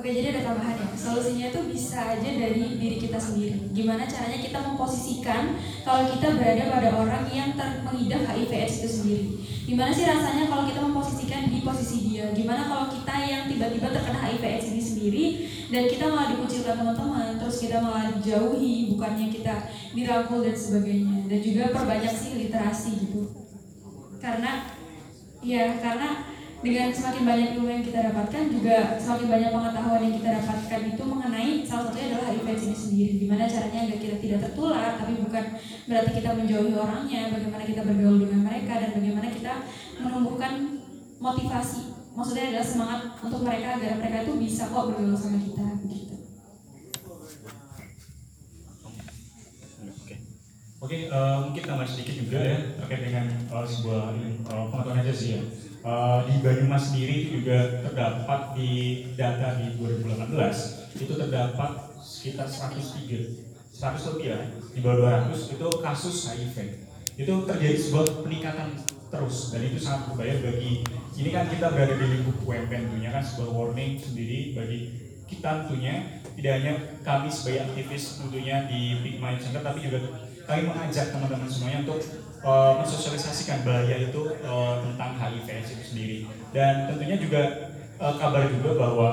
[0.00, 0.88] Oke, jadi ada tambahan ya.
[0.96, 3.68] Solusinya itu bisa aja dari diri kita sendiri.
[3.76, 8.88] Gimana caranya kita memposisikan kalau kita berada pada orang yang ter- mengidap HIV AIDS itu
[8.88, 9.26] sendiri.
[9.68, 12.32] Gimana sih rasanya kalau kita memposisikan di posisi dia?
[12.32, 15.24] Gimana kalau kita yang tiba-tiba terkena HIV AIDS ini sendiri
[15.68, 21.28] dan kita malah dikucilkan teman-teman, terus kita malah dijauhi, bukannya kita dirangkul dan sebagainya.
[21.28, 23.28] Dan juga perbanyak sih literasi gitu.
[24.16, 24.64] Karena
[25.44, 26.24] ya karena
[26.60, 31.02] dengan semakin banyak ilmu yang kita dapatkan juga semakin banyak pengetahuan yang kita dapatkan itu
[31.08, 33.12] mengenai salah satunya adalah HIV ini sendiri.
[33.24, 35.44] Gimana caranya agar kita tidak tertular tapi bukan
[35.88, 39.52] berarti kita menjauhi orangnya bagaimana kita bergaul dengan mereka dan bagaimana kita
[40.04, 40.52] menumbuhkan
[41.16, 41.80] motivasi
[42.16, 46.09] maksudnya adalah semangat untuk mereka agar mereka itu bisa kok bergaul sama kita begitu
[50.90, 55.38] Oke, eh, mungkin tambah sedikit juga ya terkait dengan eh, sebuah eh, pengetahuan aja sih
[55.38, 55.42] ya.
[55.86, 58.70] Eh, di Banyumas sendiri juga terdapat di
[59.14, 60.34] data di 2018
[60.98, 66.56] itu terdapat sekitar 103 100 lebih ya di bawah 200 itu kasus HIV
[67.22, 68.74] itu terjadi sebuah peningkatan
[69.14, 70.82] terus dan itu sangat berbahaya bagi
[71.14, 74.78] ini kan kita berada di lingkup UMP tentunya kan sebuah warning sendiri bagi
[75.30, 76.72] kita tentunya tidak hanya
[77.06, 82.00] kami sebagai aktivis tentunya di Big Mind Center tapi juga kami mengajak teman-teman semuanya untuk
[82.44, 86.16] uh, mensosialisasikan bahaya itu uh, tentang HIV AIDS itu sendiri.
[86.50, 87.42] Dan tentunya juga
[88.00, 89.08] uh, kabar juga bahwa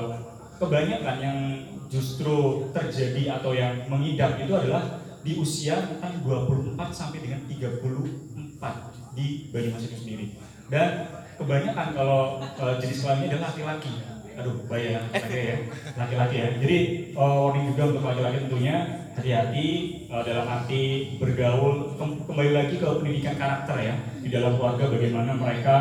[0.58, 1.40] kebanyakan yang
[1.88, 9.52] justru terjadi atau yang mengidap itu adalah di usia rentang 24 sampai dengan 34 di
[9.52, 10.26] Banyumas itu sendiri.
[10.68, 11.08] Dan
[11.40, 15.58] kebanyakan kalau uh, jenis kelaminnya adalah laki-laki aduh bahaya laki ya.
[15.98, 16.50] Laki-laki ya.
[16.62, 16.78] Jadi
[17.18, 18.76] uh, warning juga untuk laki-laki tentunya
[19.18, 19.68] hati-hati
[20.14, 20.82] uh, dalam arti
[21.18, 21.98] bergaul.
[21.98, 23.96] Kem- kembali lagi ke pendidikan karakter ya.
[24.22, 25.76] Di dalam keluarga bagaimana mereka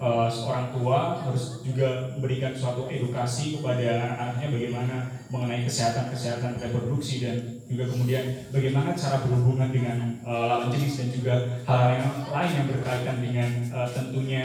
[0.00, 4.96] uh, seorang tua harus juga memberikan suatu edukasi kepada anak-anaknya bagaimana
[5.30, 7.36] mengenai kesehatan-kesehatan reproduksi dan
[7.70, 12.66] juga kemudian bagaimana cara berhubungan dengan uh, lawan jenis dan juga hal yang lain yang
[12.66, 14.42] berkaitan dengan uh, tentunya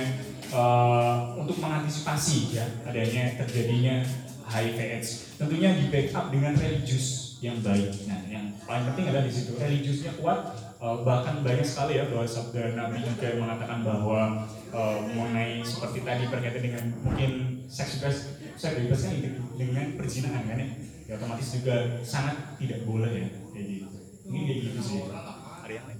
[0.55, 4.01] uh, untuk mengantisipasi ya adanya terjadinya
[4.47, 5.09] HIV AIDS.
[5.35, 7.91] Tentunya di backup dengan religius yang baik.
[8.07, 10.63] Nah, yang paling penting adalah di situ religiusnya kuat.
[10.75, 16.23] uh, bahkan banyak sekali ya bahwa sabda Nabi juga mengatakan bahwa uh, mengenai seperti tadi
[16.29, 17.31] berkaitan dengan mungkin
[17.65, 18.17] seks bebas,
[18.59, 19.13] seks bebas kan
[19.55, 20.69] dengan perzinahan kan ya.
[21.05, 23.87] Ya otomatis juga sangat tidak boleh ya kayak gitu.
[24.29, 24.99] Ini kayak gitu sih.
[25.09, 25.99] Ada yang lain?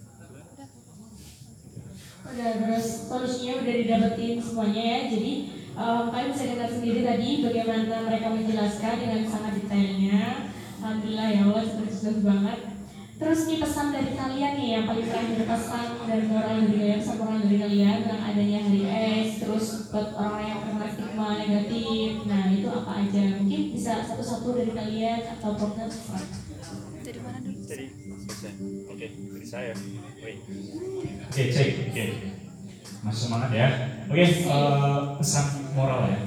[2.26, 5.00] Udah terus solusinya udah didapetin semuanya ya.
[5.14, 5.34] Jadi
[5.78, 10.50] em, kalian bisa dengar sendiri tadi bagaimana mereka menjelaskan dengan sangat detailnya.
[10.82, 12.60] Alhamdulillah ya Allah sukses banget.
[13.16, 17.16] Terus nih pesan dari kalian nih yang paling terakhir pesan dari moral dari kalian, pesan
[17.16, 22.10] moral dari kalian tentang adanya hari AIDS, terus buat orang yang kena stigma negatif.
[22.28, 23.24] Nah itu apa aja?
[23.40, 25.88] Mungkin bisa satu-satu dari kalian atau partner
[28.92, 29.74] Oke, dari saya.
[29.74, 31.70] Oke, cek.
[31.90, 32.06] Oke.
[33.06, 33.68] Masih semangat ya.
[34.10, 36.20] Oke, eh, pesan moral ya.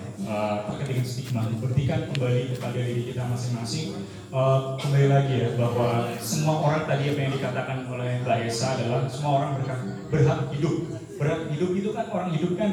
[0.69, 3.87] Terkait dengan stigma, buktikan kembali kepada diri kita masing-masing.
[4.29, 9.09] Eh, kembali lagi ya bahwa semua orang tadi apa yang dikatakan oleh Mbak Esa adalah
[9.09, 10.77] semua orang berhak, berhak hidup.
[11.19, 12.71] Berhak hidup itu kan orang hidup kan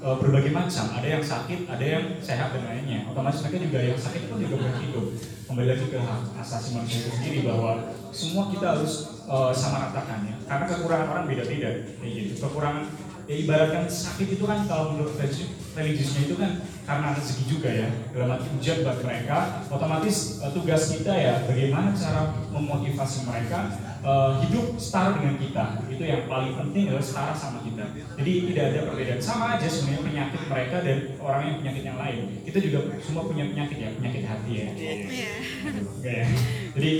[0.00, 0.84] eh, berbagai macam.
[0.96, 3.06] Ada yang sakit, ada yang sehat dan lainnya.
[3.12, 5.06] Otomatis mereka juga yang sakit pun juga berhak hidup.
[5.46, 8.92] Kembali lagi ke hak asasi manusia itu sendiri bahwa semua kita harus
[9.28, 10.36] eh, sama ratakan ya.
[10.48, 11.70] Karena kekurangan orang beda-beda.
[12.00, 12.32] Kayak gitu.
[12.42, 12.84] Kekurangan
[13.30, 17.86] ya ibaratkan sakit itu kan kalau menurut religi- religiusnya itu kan karena rezeki juga ya
[18.10, 23.70] dalam arti ujian buat mereka otomatis eh, tugas kita ya bagaimana cara memotivasi mereka
[24.00, 25.64] eh, hidup setara dengan kita.
[25.88, 27.84] Itu yang paling penting adalah setara sama kita.
[28.16, 29.20] Jadi tidak ada perbedaan.
[29.20, 32.20] Sama aja sebenarnya penyakit mereka dan orang yang penyakit yang lain.
[32.44, 34.68] Kita juga semua punya penyakit ya penyakit hati ya.
[34.70, 36.08] Oke.
[36.08, 36.26] Ya.
[36.70, 36.90] Jadi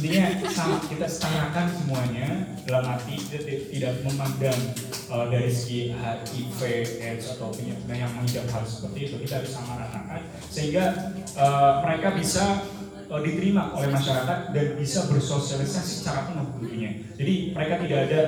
[0.00, 2.26] intinya sama kita setarakan semuanya
[2.66, 4.58] dalam arti kita ti- tidak memandang
[5.06, 6.60] uh, dari segi HIV,
[6.98, 9.14] AIDS atau penyakit yang mengidap hal seperti itu.
[9.22, 12.64] Kita harus sama ratakan sehingga uh, mereka bisa
[13.10, 16.90] uh, diterima oleh masyarakat dan bisa bersosialisasi secara penuh tentunya.
[17.18, 18.20] Jadi mereka tidak ada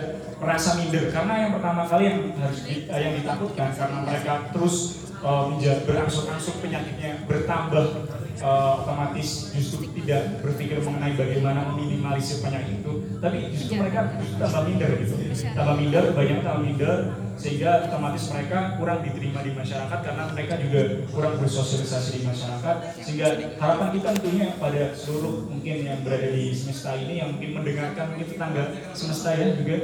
[0.43, 5.07] merasa minder karena yang pertama kali yang harus di- uh, yang ditakutkan karena mereka terus
[5.23, 5.55] uh,
[5.87, 8.11] berangsur-angsur penyakitnya bertambah
[8.41, 12.93] uh, otomatis justru tidak berpikir mengenai bagaimana meminimalisir penyakit itu.
[13.21, 15.15] Tapi justru mereka justru tambah minder gitu.
[15.53, 16.97] Tambah minder banyak tambah minder
[17.37, 20.81] sehingga otomatis mereka kurang diterima di masyarakat karena mereka juga
[21.11, 22.77] kurang bersosialisasi di masyarakat.
[23.03, 23.27] Sehingga
[23.59, 28.29] harapan kita tentunya pada seluruh mungkin yang berada di semesta ini yang mungkin mendengarkan mungkin
[28.31, 28.65] tetangga
[28.95, 29.77] semesta ya juga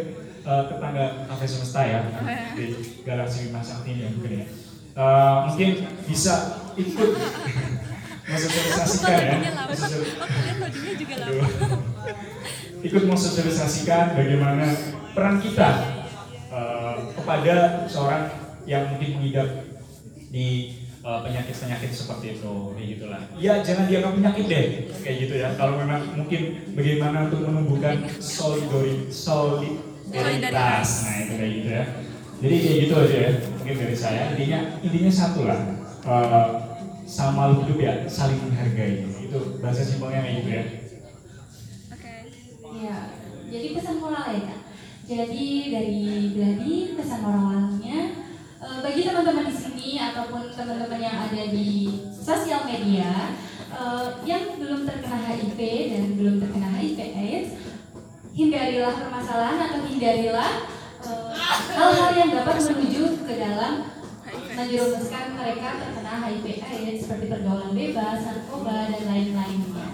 [0.49, 2.01] uh, tetangga kafe semesta ya
[2.57, 2.65] di
[3.05, 4.47] galaksi Bima Sakti ini ya mungkin ya.
[4.99, 5.71] Uh, mungkin
[6.11, 6.35] bisa
[6.75, 7.11] ikut
[8.29, 9.37] mensosialisasikan ya.
[12.79, 14.67] Ikut mensosialisasikan bagaimana
[15.17, 15.71] peran kita
[16.53, 18.31] uh, kepada seorang
[18.69, 19.49] yang mungkin mengidap
[20.29, 23.23] di uh, penyakit-penyakit seperti itu kayak gitulah.
[23.41, 24.65] Ya jangan dianggap penyakit deh
[25.03, 25.49] kayak gitu ya.
[25.57, 30.89] Kalau memang mungkin bagaimana untuk menumbuhkan solidari solidaritas.
[31.03, 31.85] Nah itu kayak gitu ya.
[32.39, 34.23] Jadi kayak gitu aja ya mungkin dari saya.
[34.37, 35.61] Intinya intinya satu lah.
[36.07, 36.68] Uh,
[37.09, 39.09] sama lu hidup ya saling menghargai.
[39.09, 40.65] Itu bahasa simpelnya kayak gitu ya.
[42.79, 42.97] Ya,
[43.49, 44.61] jadi pesan moral ya kak.
[45.09, 46.05] Jadi dari
[46.37, 47.99] Gladi pesan moralnya
[48.61, 53.33] eh, bagi teman-teman di sini ataupun teman-teman yang ada di sosial media
[53.73, 55.59] eh, yang belum terkena HIV
[55.97, 57.57] dan belum terkena HIV/AIDS,
[58.37, 60.53] hindarilah permasalahan atau hindarilah
[61.03, 61.29] eh,
[61.73, 63.98] hal-hal yang dapat menuju ke dalam
[64.35, 69.89] menjerumuskan mereka terkena HIV/AIDS seperti pergaulan bebas, narkoba dan lain-lainnya.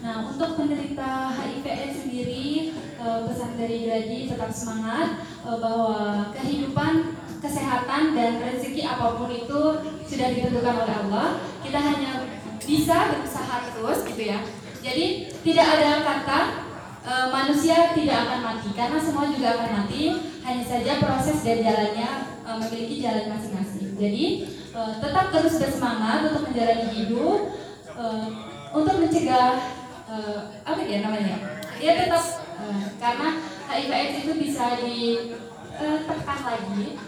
[0.00, 8.16] Nah, untuk penderita HIV/AIDS sendiri, eh, pesan dari Gladi tetap semangat eh, bahwa kehidupan, kesehatan
[8.16, 9.60] dan rezeki apa pun itu
[10.08, 11.28] sudah ditentukan oleh Allah.
[11.60, 12.28] Kita hanya
[12.60, 14.40] bisa berusaha terus, gitu ya.
[14.80, 16.69] Jadi tidak ada kata
[17.04, 20.02] eh, manusia tidak akan mati karena semua juga akan mati.
[20.40, 22.10] Hanya saja proses dan jalannya
[22.44, 23.96] eh, memiliki jalan masing-masing.
[23.96, 24.24] Jadi
[24.74, 27.38] eh, tetap terus bersemangat untuk menjalani hidup
[27.94, 28.26] eh,
[28.70, 29.80] untuk mencegah
[30.10, 31.36] eh, apa ya namanya
[31.80, 32.24] ya tetap
[32.60, 33.28] eh, karena
[33.70, 36.98] HIV AIDS itu bisa ditekan lagi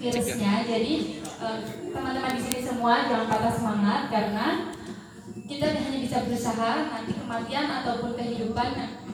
[0.00, 1.58] virusnya jadi eh,
[1.92, 4.46] teman-teman di sini semua jangan patah semangat karena
[5.46, 8.70] kita hanya bisa berusaha nanti kematian ataupun kehidupan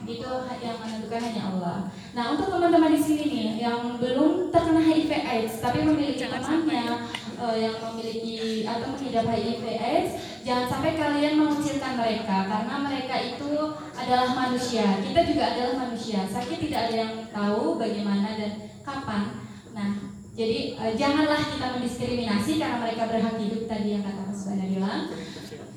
[0.07, 0.31] itu
[0.63, 1.77] yang menentukan hanya Allah.
[2.15, 7.55] Nah untuk teman-teman di sini nih yang belum terkena HIV AIDS tapi memiliki temannya eh,
[7.59, 10.11] yang memiliki atau mengidap HIV AIDS,
[10.47, 13.51] jangan sampai kalian mengucilkan mereka karena mereka itu
[13.99, 14.87] adalah manusia.
[15.03, 16.23] Kita juga adalah manusia.
[16.23, 18.51] Sakit tidak ada yang tahu bagaimana dan
[18.87, 19.43] kapan.
[19.75, 19.91] Nah
[20.31, 25.01] jadi eh, janganlah kita mendiskriminasi karena mereka berhak hidup tadi yang kata Mas Bandar bilang.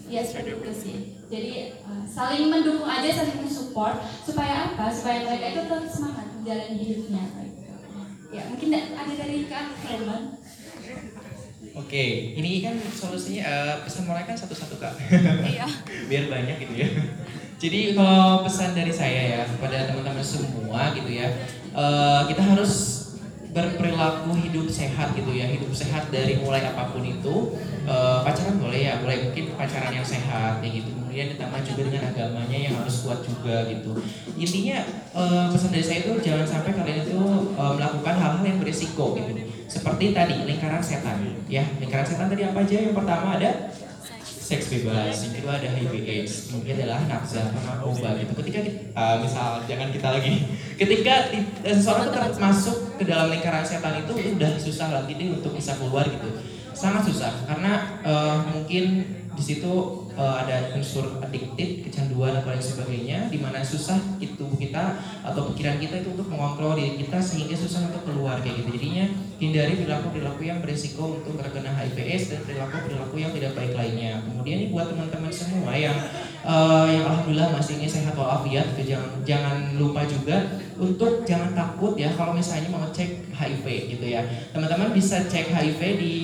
[0.07, 1.20] Ya seperti itu sih.
[1.31, 4.91] Jadi eh, saling mendukung aja, saling mensupport supaya apa?
[4.91, 7.25] Supaya mereka itu tetap semangat menjalani hidupnya.
[8.31, 10.39] Ya mungkin ada dari Kak Herman.
[11.71, 14.91] Oke, ini kan solusinya eh, pesan moral kan satu-satu kak.
[15.47, 15.67] Iya.
[16.11, 16.89] Biar banyak gitu ya.
[17.61, 21.31] Jadi kalau pesan dari saya ya kepada teman-teman semua gitu ya,
[21.71, 23.07] eh, kita harus
[23.51, 27.55] berperilaku hidup sehat gitu ya, hidup sehat dari mulai apa pun itu.
[27.87, 31.00] Eh, pacaran boleh ya, boleh mungkin pacaran yang sehat kayak gitu.
[31.11, 33.99] Kemudian ditambah juga dengan agamanya yang harus kuat juga gitu.
[34.39, 34.79] Intinya
[35.11, 37.19] eh, pesan dari saya itu jangan sampai kalian itu
[37.51, 39.43] eh, melakukan hal-hal yang berisiko gitu.
[39.67, 41.19] Seperti tadi lingkaran setan,
[41.51, 42.79] ya lingkaran setan tadi apa aja?
[42.79, 43.75] Yang pertama ada
[44.23, 48.33] seks bebas, yang kedua ada HIV AIDS, ketiga adalah nafsa narkoba gitu.
[48.39, 48.59] Ketika
[48.95, 50.47] uh, misal jangan kita lagi,
[50.81, 55.59] ketika ti- seseorang itu masuk ke dalam lingkaran setan itu udah susah lagi deh untuk
[55.59, 56.39] bisa keluar gitu,
[56.71, 59.07] sangat susah karena uh, mungkin
[59.39, 64.99] di situ uh, ada unsur adiktif, kecanduan atau lain sebagainya, di mana susah itu kita
[65.23, 68.81] atau pikiran kita itu untuk mengontrol diri kita sehingga susah untuk keluar kayak gitu.
[68.81, 69.05] Jadinya
[69.41, 74.21] hindari perilaku-perilaku yang berisiko untuk terkena HIV/AIDS dan perilaku-perilaku yang tidak baik lainnya.
[74.25, 75.97] Kemudian ini buat teman-teman semua yang
[76.45, 78.97] uh, yang alhamdulillah masih ingin sehat walafiat, gitu.
[78.97, 83.65] jangan jangan lupa juga untuk jangan takut ya kalau misalnya mau cek HIV
[83.97, 84.25] gitu ya.
[84.53, 86.15] Teman-teman bisa cek HIV di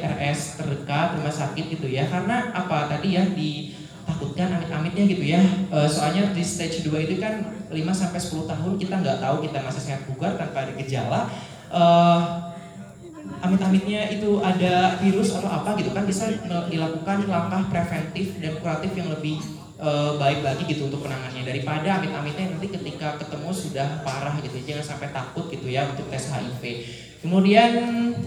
[0.00, 2.08] RS terdekat rumah sakit gitu ya.
[2.08, 5.42] Karena apa tadi ya ditakutkan amit-amitnya gitu ya.
[5.72, 9.58] Eh, soalnya di stage 2 itu kan 5 sampai 10 tahun kita nggak tahu kita
[9.62, 11.30] masih sehat bugar tanpa ada gejala.
[11.72, 12.20] Eh,
[13.42, 16.30] amit-amitnya itu ada virus atau apa gitu kan bisa
[16.70, 19.42] dilakukan langkah preventif dan kuratif yang lebih
[19.76, 24.96] eh, baik lagi gitu untuk penanganannya daripada amit-amitnya nanti ketika ketemu sudah parah gitu jangan
[24.96, 26.62] sampai takut gitu ya untuk tes HIV
[27.20, 27.70] kemudian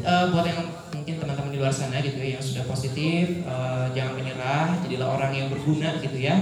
[0.04, 0.62] eh, buat yang
[1.10, 5.34] mungkin teman-teman di luar sana gitu ya yang sudah positif eh, jangan menyerah jadilah orang
[5.34, 6.38] yang berguna gitu ya.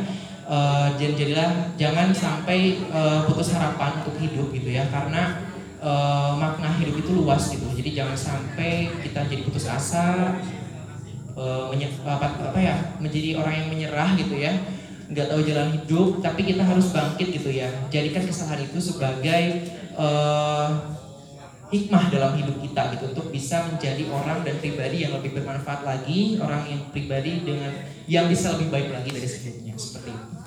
[1.00, 5.40] Dan jadilah jangan sampai eh, putus harapan untuk hidup gitu ya karena
[5.80, 7.64] eh, makna hidup itu luas gitu.
[7.80, 10.36] Jadi jangan sampai kita jadi putus asa
[11.72, 14.52] menye- apa, apa ya menjadi orang yang menyerah gitu ya.
[15.08, 17.72] Nggak tahu jalan hidup tapi kita harus bangkit gitu ya.
[17.88, 19.44] Jadikan kesalahan itu sebagai
[19.96, 20.68] eh,
[21.68, 26.40] hikmah dalam hidup kita gitu untuk bisa menjadi orang dan pribadi yang lebih bermanfaat lagi
[26.40, 27.72] orang yang pribadi dengan
[28.08, 30.38] yang bisa lebih baik lagi dari sebelumnya seperti itu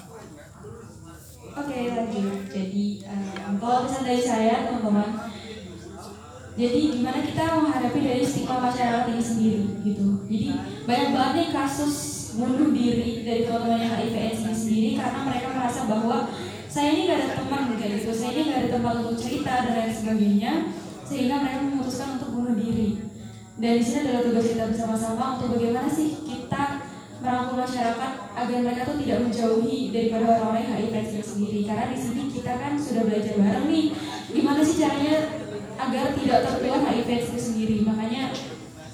[1.51, 2.47] Oke lanjut.
[2.49, 5.29] Jadi eh, kalau pesan dari saya teman-teman,
[6.57, 10.25] jadi gimana kita menghadapi dari stigma masyarakat ini sendiri gitu.
[10.25, 10.49] Jadi
[10.89, 11.95] banyak banget nih kasus
[12.39, 16.31] bunuh diri dari teman-teman yang HIV/AIDS ini sendiri karena mereka merasa bahwa
[16.71, 19.75] saya ini gak ada teman kayak gitu, saya ini gak ada tempat untuk cerita dan
[19.75, 20.53] lain sebagainya,
[21.11, 23.03] sehingga mereka memutuskan untuk bunuh diri.
[23.59, 26.87] Dan di sini adalah tugas kita bersama-sama untuk bagaimana sih kita
[27.21, 31.61] merangkul masyarakat agar mereka tuh tidak menjauhi daripada orang-orang yang HIV itu sendiri.
[31.67, 33.87] Karena di sini kita kan sudah belajar bareng nih
[34.31, 35.17] gimana sih caranya
[35.77, 37.77] agar tidak tertular HIV itu sendiri.
[37.85, 38.23] Makanya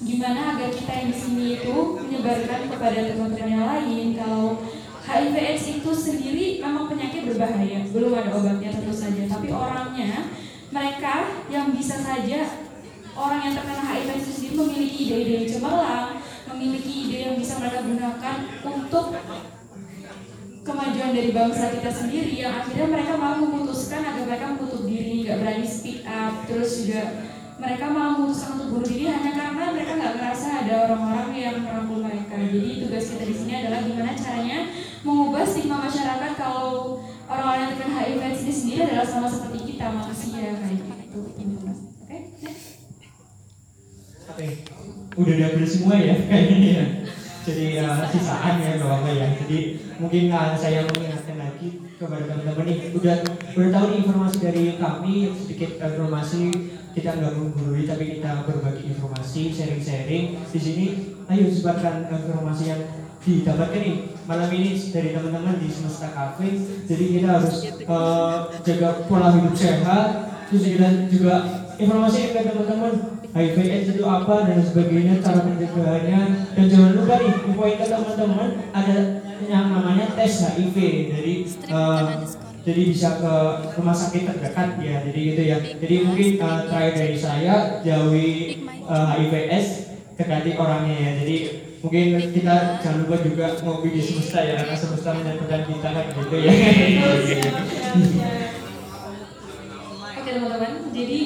[0.00, 4.64] gimana agar kita yang di sini itu menyebarkan kepada teman-teman yang lain kalau
[5.06, 7.86] HIV AIDS itu sendiri memang penyakit berbahaya.
[7.94, 9.22] Belum ada obatnya tentu saja.
[9.30, 10.26] Tapi orangnya
[10.70, 11.14] mereka
[11.50, 12.66] yang bisa saja
[13.16, 16.08] orang yang terkena HIV itu sendiri memiliki ide-ide yang cemerlang
[16.52, 19.06] memiliki ide yang bisa mereka gunakan untuk
[20.66, 25.38] kemajuan dari bangsa kita sendiri yang akhirnya mereka malah memutuskan agar mereka menutup diri, nggak
[25.38, 27.22] berani speak up, terus juga
[27.56, 31.98] mereka malah memutuskan untuk bunuh diri hanya karena mereka nggak merasa ada orang-orang yang merangkul
[32.02, 32.34] mereka.
[32.34, 34.58] Jadi tugas kita di sini adalah gimana caranya
[35.06, 40.54] mengubah stigma masyarakat kalau orang-orang yang terkena HIV ini sendiri adalah sama seperti kita manusia
[40.62, 41.20] kayak gitu.
[41.26, 42.66] Oke, next.
[44.30, 44.46] Oke,
[45.18, 46.14] udah diambil semua ya
[46.78, 46.84] ya.
[47.46, 49.26] Jadi uh, sisaan ya nggak apa-apa ya.
[49.38, 49.58] Jadi
[50.02, 53.16] mungkin uh, saya mengingatkan lagi kepada teman-teman nih, udah
[53.54, 56.40] udah tahu informasi dari kami sedikit informasi
[56.90, 60.86] kita nggak menggurui tapi kita berbagi informasi, sharing-sharing di sini.
[61.26, 62.82] Ayo sebarkan informasi yang
[63.26, 63.96] didapatkan nih
[64.30, 66.46] malam ini dari teman-teman di Semesta Cafe.
[66.86, 73.58] Jadi kita harus uh, jaga pola hidup sehat, terus kita juga informasi ke teman-teman HIV
[73.84, 76.20] itu apa dan sebagainya cara pencegahannya.
[76.54, 78.96] Dan jangan lupa nih infoin ke teman-teman ada
[79.44, 80.76] yang namanya tes HIV.
[81.10, 81.34] Jadi
[81.66, 82.04] eh,
[82.66, 83.34] jadi bisa ke
[83.78, 85.56] rumah sakit terdekat ya jadi gitu ya.
[85.60, 88.30] Jadi mungkin eh, terakhir dari saya jauhi
[88.86, 89.68] eh, HIV AIDS
[90.56, 91.12] orangnya ya.
[91.20, 96.04] Jadi mungkin kita jangan lupa juga ngopi di semesta ya karena semesta menyatukan kita kan
[96.12, 96.52] gitu ya.
[100.16, 101.20] Oke teman-teman, jadi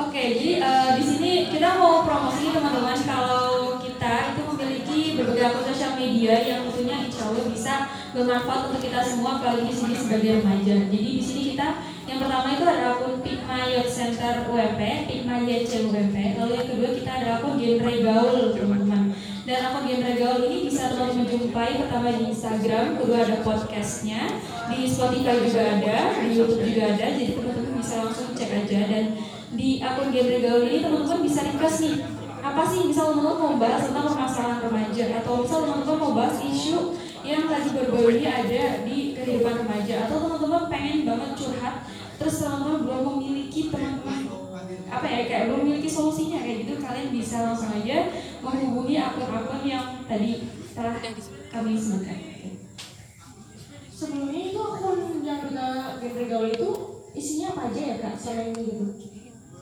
[0.00, 5.92] Oke, jadi eh, di sini kita mau promosi teman-teman kalau kita itu memiliki berbagai sosial
[5.98, 7.74] media yang tentunya insya Allah bisa
[8.10, 10.74] bermanfaat untuk kita semua apalagi di sini sebagai remaja.
[10.90, 11.68] Jadi di sini kita
[12.10, 16.16] yang pertama itu ada akun Pikma Youth Center UMP, Pikma YC UMP.
[16.38, 19.02] Lalu yang kedua kita ada akun Genre Gaul teman-teman.
[19.46, 24.20] Dan akun Genre Gaul ini bisa teman-teman jumpai pertama di Instagram, kedua ada podcastnya,
[24.70, 27.06] di Spotify juga ada, di YouTube juga ada.
[27.14, 29.04] Jadi teman-teman bisa langsung cek aja dan
[29.50, 31.96] di akun genre gaul ini teman-teman bisa request nih
[32.40, 36.96] apa sih misal teman-teman mau bahas tentang permasalahan remaja atau misal teman-teman mau bahas isu
[37.20, 41.74] yang lagi ini ada di kehidupan remaja atau teman-teman pengen banget curhat
[42.16, 44.20] terus teman-teman belum memiliki teman-teman
[44.90, 48.10] apa ya kayak belum memiliki solusinya kayak gitu kalian bisa langsung aja
[48.42, 50.96] menghubungi akun-akun yang tadi telah
[51.50, 52.18] kami sebutkan.
[53.90, 56.70] Sebelumnya itu akun yang kita gaul itu
[57.12, 59.09] isinya apa aja ya kak selain ini gitu?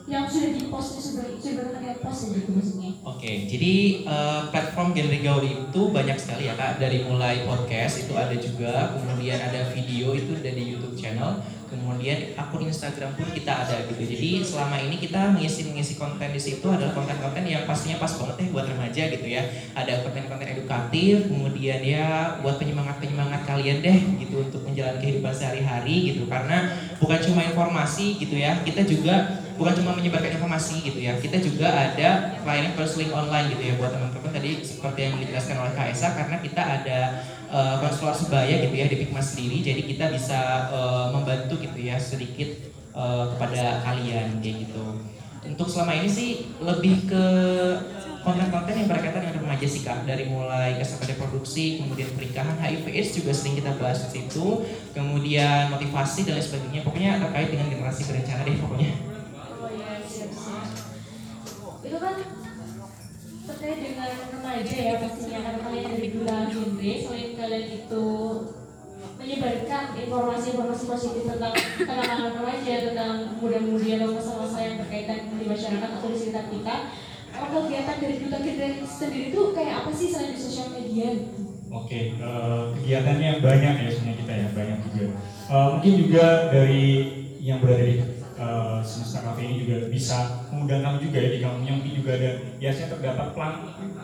[0.08, 2.96] Yang sudah di post sudah sudah pernah post gitu maksudnya?
[3.04, 3.74] Oke, jadi
[4.08, 6.80] eh, platform genre gaul itu banyak sekali ya kak.
[6.80, 12.64] Dari mulai podcast itu ada juga, kemudian ada video itu dari YouTube channel, kemudian akun
[12.64, 14.00] Instagram pun kita ada gitu.
[14.00, 18.36] Jadi selama ini kita mengisi mengisi konten di situ adalah konten-konten yang pastinya pas banget
[18.40, 19.44] ya buat remaja gitu ya.
[19.76, 26.24] Ada konten-konten edukatif, kemudian ya buat penyemangat-penyemangat kalian deh gitu untuk menjalani kehidupan sehari-hari gitu.
[26.24, 31.18] Karena bukan cuma informasi gitu ya, kita juga bukan cuma menyebarkan informasi gitu ya.
[31.18, 34.30] Kita juga ada layanan counseling online gitu ya buat teman-teman.
[34.30, 36.98] Tadi seperti yang dijelaskan oleh Kak Esa karena kita ada
[37.50, 41.98] uh, konselor sebaya gitu ya di Pikmas sendiri jadi kita bisa uh, membantu gitu ya
[41.98, 44.84] sedikit uh, kepada kalian kayak gitu.
[45.48, 46.30] Untuk selama ini sih
[46.62, 47.24] lebih ke
[48.22, 50.04] konten-konten yang berkaitan dengan remaja sih kak.
[50.04, 54.62] Dari mulai kesehatan reproduksi kemudian pernikahan HIV AIDS juga sering kita bahas di situ
[54.94, 56.80] kemudian motivasi dan lain sebagainya.
[56.86, 59.17] Pokoknya terkait dengan generasi berencana deh pokoknya
[61.84, 62.14] Itu kan
[63.48, 68.06] terkait dengan remaja ya pastinya karena kalian dari bulan genre selain kalian itu
[69.18, 76.08] menyebarkan informasi-informasi positif tentang anak-anak remaja tentang muda-mudi atau masa-masa yang berkaitan di masyarakat atau
[76.12, 76.74] di sekitar kita
[77.28, 81.08] apa kegiatan dari duta genre sendiri itu kayak apa sih selain di sosial media
[81.68, 85.06] Oke, eh, kegiatannya banyak ya sebenarnya kita ya, banyak juga.
[85.52, 86.84] Eh, mungkin juga dari
[87.44, 88.00] yang berada di
[88.38, 92.88] eh, semesta kafe ini juga bisa mengundang juga ya di kampungnya mungkin juga ada biasanya
[92.94, 93.54] terdapat plan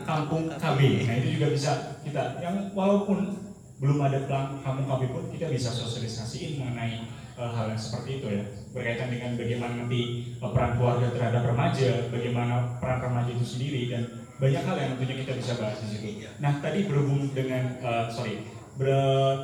[0.02, 0.80] kampung KB.
[1.06, 1.70] Nah itu juga bisa
[2.02, 3.38] kita yang walaupun
[3.78, 7.06] belum ada plan kampung KB pun kita bisa sosialisasiin mengenai
[7.38, 8.42] eh, hal yang seperti itu ya
[8.74, 10.02] berkaitan dengan bagaimana nanti
[10.34, 14.02] eh, peran keluarga terhadap remaja, bagaimana peran remaja itu sendiri dan
[14.34, 16.26] banyak hal yang tentunya kita bisa bahas di situ.
[16.42, 18.42] Nah tadi berhubung dengan eh, sorry
[18.74, 18.90] ber,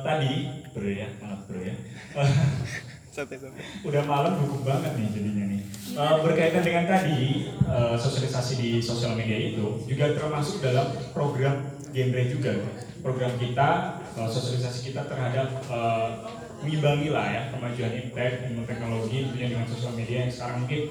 [0.03, 1.75] tadi ber ya maaf ber ya
[3.83, 5.61] udah malam gugup banget nih jadinya nih.
[5.91, 12.23] Eh, berkaitan dengan tadi eh, sosialisasi di sosial media itu juga termasuk dalam program genre
[12.31, 12.51] juga.
[13.03, 15.59] Program kita eh, sosialisasi kita terhadap
[16.63, 20.81] mengimbangi lah ya kemajuan impact ilmu teknologi tentunya dengan sosial media yang sekarang mungkin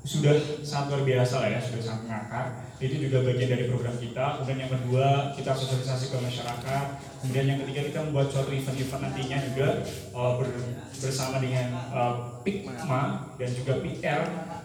[0.00, 0.32] sudah
[0.64, 2.46] sangat luar biasa lah ya sudah sangat mengakar
[2.80, 4.40] itu juga bagian dari program kita.
[4.40, 6.84] Kemudian yang kedua kita sosialisasi ke masyarakat.
[7.20, 9.68] Kemudian yang ketiga kita membuat suatu event-event nantinya juga
[10.16, 10.64] eh, ber-
[10.96, 13.02] bersama dengan eh, PIKMA
[13.36, 14.22] dan juga PR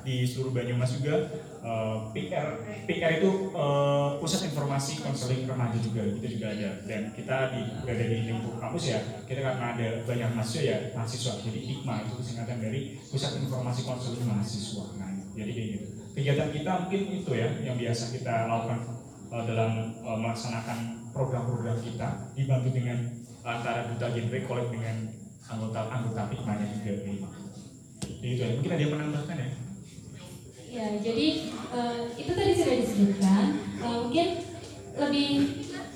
[0.07, 1.15] di seluruh Banyumas juga.
[1.59, 2.47] Eh, PR
[2.87, 6.07] PR itu eh, pusat informasi konseling remaja juga.
[6.07, 6.71] Itu juga ada.
[6.87, 8.99] Dan kita di berada di lingkup kampus ya.
[9.27, 11.35] Kita karena ada banyak mahasiswa ya mahasiswa.
[11.43, 14.95] Jadi IKMA itu singkatan dari pusat informasi konseling mahasiswa.
[14.95, 18.79] Nah jadi kayak gitu kegiatan kita mungkin itu ya yang biasa kita lakukan
[19.35, 20.79] eh, dalam eh, melaksanakan
[21.11, 22.97] program-program kita dibantu dengan
[23.45, 24.95] antara duta genre kolek dengan
[25.45, 26.93] anggota anggota IKMA-nya juga.
[26.97, 27.15] Jadi
[28.25, 28.47] itu ya.
[28.57, 29.49] Mungkin ada yang menambahkan ya?
[30.75, 31.27] Ya, jadi
[31.71, 33.45] eh, itu tadi sudah disebutkan.
[33.79, 34.27] Eh, mungkin
[34.95, 35.29] lebih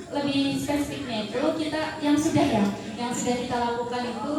[0.09, 2.65] lebih spesifiknya itu kita yang sudah ya,
[2.97, 4.34] yang sudah kita lakukan itu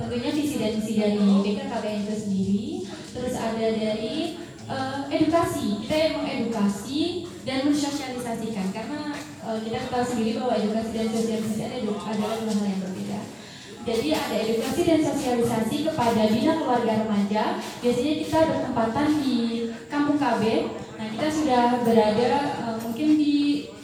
[0.00, 2.64] tentunya visi dan misi dari BKKBN itu sendiri.
[3.10, 4.38] Terus ada dari
[4.70, 11.08] eh, edukasi, kita yang mengedukasi dan mensosialisasikan karena eh, kita tahu sendiri bahwa edukasi dan
[11.10, 13.20] sosialisasi ada- adalah dua hal yang berbeda.
[13.80, 17.44] Jadi ada edukasi dan sosialisasi kepada bina keluarga remaja.
[17.80, 19.36] Biasanya kita bertempatan di
[19.88, 20.42] Kampung KB.
[21.00, 22.30] Nah kita sudah berada
[22.62, 23.34] eh, mungkin di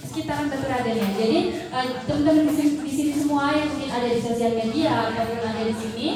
[0.07, 1.09] sekitaran Batu Raden ya.
[1.19, 5.63] Jadi eh, teman-teman di di sini semua yang mungkin ada di sosial media ataupun ada
[5.67, 6.09] di sini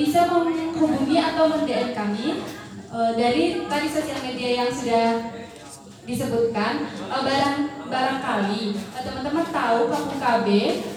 [0.00, 2.40] bisa menghubungi atau mendm kami
[2.94, 5.08] eh, dari tadi sosial media yang sudah
[6.04, 7.58] disebutkan eh, barang
[7.90, 10.48] barangkali eh, teman-teman tahu kampung KB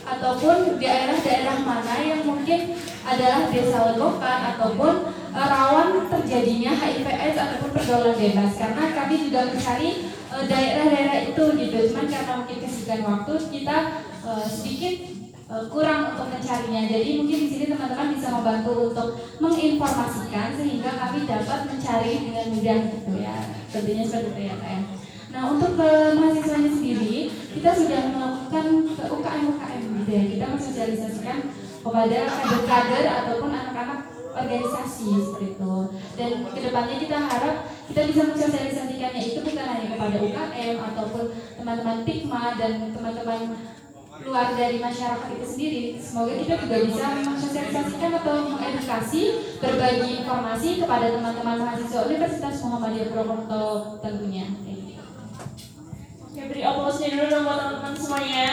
[0.05, 2.77] ataupun daerah-daerah mana yang mungkin
[3.07, 4.93] adalah desa lokan ataupun
[5.33, 8.51] eh, rawan terjadinya HIV/AIDS ataupun pergaulan bebas.
[8.55, 9.89] Karena kami juga mencari
[10.27, 11.77] daerah-daerah itu gitu.
[11.89, 13.77] Cuman karena mungkin kesibukan waktu kita
[14.27, 15.16] eh, sedikit
[15.47, 16.81] kurang untuk mencarinya.
[16.91, 19.07] Jadi mungkin di sini teman-teman bisa membantu untuk
[19.39, 23.37] menginformasikan sehingga kami dapat mencari dengan mudah gitu ya.
[23.71, 24.81] Tentunya seperti itu ya Kak ya.
[25.31, 25.89] Nah untuk ke
[26.19, 30.23] mahasiswanya sendiri kita sudah melakukan ke UKM UKM gitu ya.
[30.35, 31.37] Kita mensosialisasikan
[31.79, 33.99] kepada kader-kader ataupun anak-anak
[34.35, 35.75] organisasi seperti itu.
[36.19, 37.55] Dan ke depannya kita harap
[37.87, 41.23] kita bisa mensosialisasikannya itu bukan hanya kepada UKM ataupun
[41.55, 43.41] teman-teman Pikma dan teman-teman
[44.25, 49.21] luar dari masyarakat itu sendiri semoga kita juga bisa mensosialisasikan atau mengedukasi
[49.61, 53.65] berbagi informasi kepada teman-teman mahasiswa Universitas Muhammadiyah Purwokerto
[54.01, 54.47] tentunya.
[54.57, 54.87] Oke
[56.47, 58.47] beri aplausnya dulu dong buat teman-teman semuanya.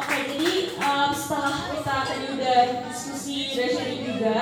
[0.00, 4.38] Oke, jadi um, setelah kita tadi udah diskusi, udah sharing juga,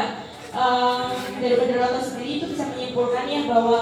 [0.56, 3.78] um, dari moderator sendiri itu bisa menyimpulkan ya bahwa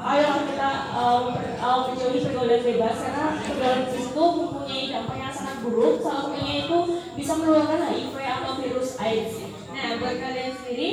[0.00, 1.24] ayolah kita um,
[1.60, 5.94] um, menjauhi pergaulan bebas karena pergaulan bebas itu mempunyai dampak yang sangat buruk.
[6.00, 6.78] Salah satunya itu
[7.16, 9.34] bisa menularkan HIV atau virus AIDS.
[9.70, 10.90] Nah, buat kalian sendiri,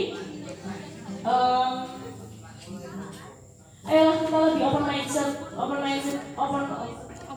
[1.24, 1.72] um,
[3.88, 6.64] ayolah kita lebih open mindset, open mindset, open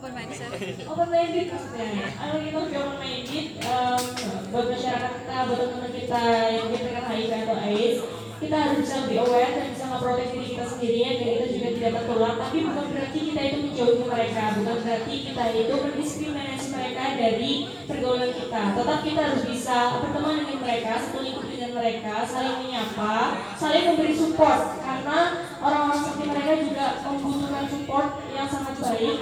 [0.01, 0.49] Open mindset.
[0.89, 4.03] open minded maksudnya ayo kita lebih open minded um,
[4.49, 6.21] buat masyarakat kita buat teman-teman kita
[6.57, 7.97] yang terkena HIV atau AIDS
[8.41, 11.91] kita harus bisa lebih aware dan bisa ngeprotek diri kita sendiri agar kita juga tidak
[12.01, 12.33] tertular.
[12.41, 17.51] Tapi bukan berarti kita itu menjauhi mereka bukan berarti kita itu mendiskriminasi mereka dari
[17.85, 18.61] pergaulan kita.
[18.73, 23.13] Tetap kita harus bisa berteman dengan mereka satu lingkup dengan mereka saling menyapa
[23.61, 24.61] saling memberi support.
[24.81, 25.17] Karena
[25.61, 29.17] orang-orang seperti mereka juga membutuhkan support yang sangat baik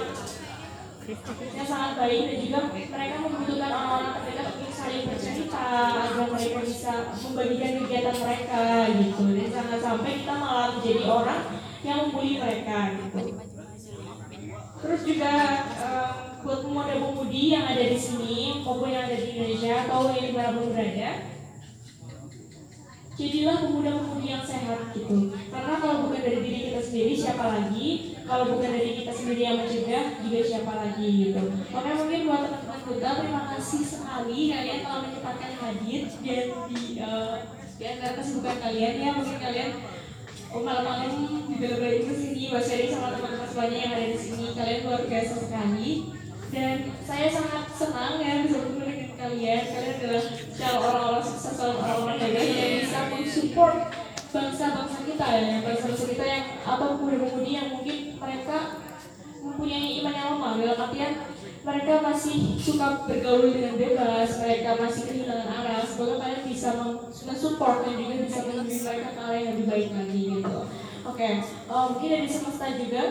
[1.56, 2.20] yang sangat baik.
[2.28, 5.66] Dan juga mereka membutuhkan orang-orang terdekat untuk saling bercerita
[6.08, 8.62] agar mereka bisa membagikan kegiatan mereka
[8.94, 9.22] gitu.
[9.32, 11.42] Dan jangan sampai kita malah menjadi orang
[11.80, 13.20] yang membuli mereka gitu.
[14.80, 15.32] Terus juga
[15.76, 20.32] eh, buat pemuda-pemudi yang ada di sini maupun yang ada di Indonesia atau yang di
[20.32, 21.10] mana pun berada
[23.20, 25.36] jadilah pemuda-pemudi yang sehat gitu.
[25.52, 28.16] Karena kalau bukan dari diri kita sendiri siapa lagi?
[28.24, 31.42] Kalau bukan dari kita sendiri yang mencegah juga siapa lagi gitu.
[31.68, 37.36] Makanya mungkin buat teman-teman kita terima kasih sekali kalian telah menyempatkan hadir dan di uh,
[37.76, 39.10] di antara kesibukan kalian ya.
[39.12, 39.70] Mungkin kalian
[40.50, 44.46] Oh, malam-malam bela-belain ke sini buat sharing sama teman-teman semuanya yang ada di sini.
[44.50, 45.90] Kalian luar biasa sekali.
[46.50, 48.82] Dan saya sangat senang ya bisa bertemu
[49.20, 50.24] kalian kalian adalah
[50.56, 53.76] calon orang-orang sukses calon orang-orang hebat yang bisa mensupport
[54.30, 58.56] bangsa-bangsa kita ya bangsa-bangsa kita yang atau pemuda-pemudi yang mungkin mereka
[59.40, 60.52] mempunyai iman yang lemah.
[60.60, 61.12] Dalam artian
[61.60, 67.76] mereka masih suka bergaul dengan bebas mereka masih kehilangan arah semoga kalian bisa men- mensupport
[67.84, 70.56] dan juga bisa membimbing mereka ke arah yang lebih baik lagi gitu.
[71.04, 73.02] Oke eh, mungkin dari semesta juga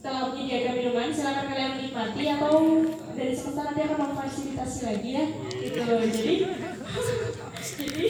[0.00, 1.12] telah menyediakan minuman.
[1.12, 2.52] Silakan kalian menikmati atau
[3.14, 5.24] dari semesta nanti akan memfasilitasi lagi ya
[5.62, 6.34] gitu jadi
[7.64, 8.08] jadi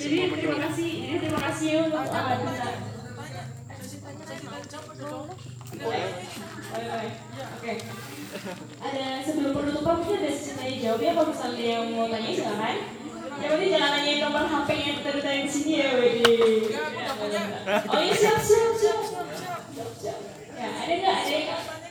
[0.00, 2.38] jadi terima kasih jadi terima kasih untuk uh,
[5.74, 6.06] boleh.
[7.58, 7.72] Oke.
[8.82, 12.76] Ada sebelum penutupan mungkin ada tanya jawab ya kalau misalnya yang mau tanya silakan.
[13.34, 15.10] Ya berarti jangan nanyain nomor HP yang kita
[15.42, 16.34] di sini ya, Wedi.
[17.90, 18.98] Oh iya siap siap siap.
[19.74, 20.18] Siap, siap.
[20.54, 21.82] Ya ada nggak ada yang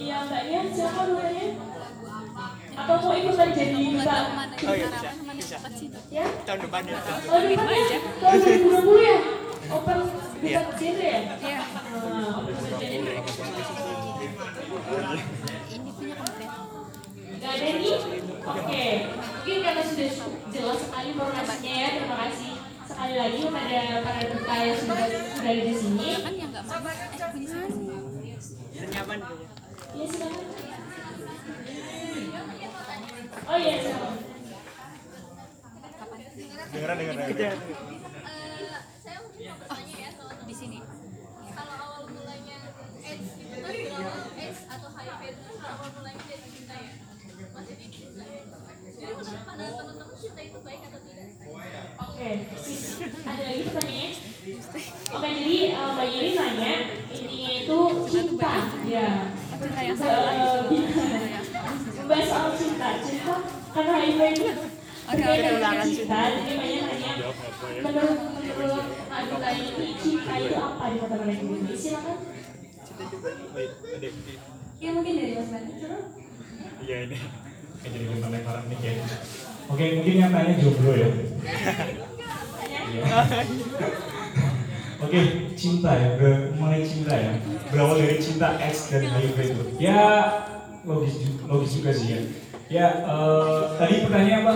[0.00, 1.46] Iya mbaknya siapa dulunya?
[2.76, 4.16] Atau mau ikutan jadi duta?
[4.60, 4.88] Oh iya
[5.36, 5.56] bisa.
[6.12, 6.24] Ya?
[6.44, 6.98] Tahun depan ya.
[7.32, 9.18] Oh depannya tahun 2020 ya?
[9.70, 9.98] Open
[10.40, 11.20] bisa ke sini ya?
[11.40, 11.60] Iya.
[11.60, 12.40] Ah.
[15.70, 16.50] Ini punya komplit.
[17.40, 17.96] Gak ada nih?
[18.40, 18.86] Oke.
[19.40, 20.08] Mungkin karena sudah
[20.52, 21.88] jelas sekali informasinya ya.
[21.96, 22.52] Terima kasih
[22.90, 26.10] sekali lagi kepada para duta yang sudah sudah ada di sini.
[26.70, 27.18] Kan yang nggak mau.
[27.18, 27.86] Eh punya siapa sih?
[28.22, 29.18] Iya silakan.
[33.50, 34.14] Oh iya silakan.
[39.40, 40.78] Oh, di sini.
[41.54, 42.58] kalau awal mulanya
[43.06, 46.92] AIDS itu kan kalau AIDS atau HIV itu kan awal mulanya dari cinta ya
[47.54, 48.42] maksudnya cinta ya
[48.98, 51.20] jadi menurut pandangan teman-teman cinta itu baik atau tidak
[52.00, 52.30] Oke,
[53.30, 54.10] ada lagi pertanyaannya?
[55.10, 56.72] Oke, jadi eh, Mbak Yuri nanya
[57.12, 58.52] intinya itu cinta,
[58.90, 59.08] ya.
[59.60, 61.38] Cinta yang Eh,
[62.00, 63.34] Membahas soal cinta, cinta
[63.70, 64.50] karena HIV itu
[65.06, 65.58] Oke, berbeda oke.
[65.62, 66.20] dengan cinta.
[66.26, 67.12] Jadi banyak nanya
[67.80, 68.18] menurut
[68.50, 71.42] menurut Adula ini cinta itu apa di mata mereka?
[71.44, 72.16] Jadi silakan.
[74.80, 75.98] Ya mungkin dari Mas dulu.
[76.80, 77.16] Iya ini.
[77.80, 78.92] Oke, jadi lima lemparan nih ya.
[79.70, 81.08] Oke, mungkin yang tanya jomblo ya.
[82.90, 83.02] Iya.
[85.00, 85.20] Oke,
[85.56, 87.32] cinta ya, ber- mulai cinta ya.
[87.72, 89.62] Berawal dari cinta X dan HIV itu.
[89.80, 90.00] Ya,
[90.84, 92.20] logis, logis juga sih ya.
[92.70, 94.54] Ya, eh, tadi pertanyaan apa?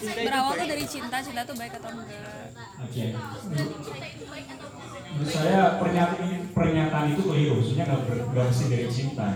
[0.00, 2.08] Berawal tuh dari cinta, cinta tuh baik atau enggak?
[2.82, 3.04] Oke.
[5.10, 9.26] Menurut saya pernyataan pernyataan itu keliru, maksudnya nggak ber- mesti dari cinta.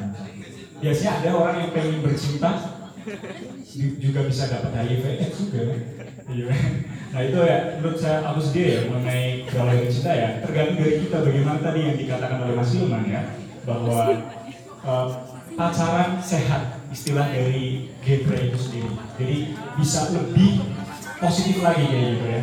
[0.77, 2.51] Biasanya ada orang yang pengen bercinta
[3.65, 5.63] ju- juga bisa dapat HIV juga.
[6.25, 6.49] Iya.
[7.15, 11.17] Nah itu ya menurut saya aku sendiri ya mengenai dari cinta ya tergantung dari kita
[11.23, 13.23] bagaimana tadi yang dikatakan oleh Mas Ilman ya
[13.63, 13.99] bahwa
[14.83, 15.07] eh,
[15.55, 18.91] pacaran sehat istilah dari Gebre itu sendiri.
[19.19, 19.37] Jadi
[19.79, 20.63] bisa lebih
[21.19, 22.43] positif lagi kayak gitu ya.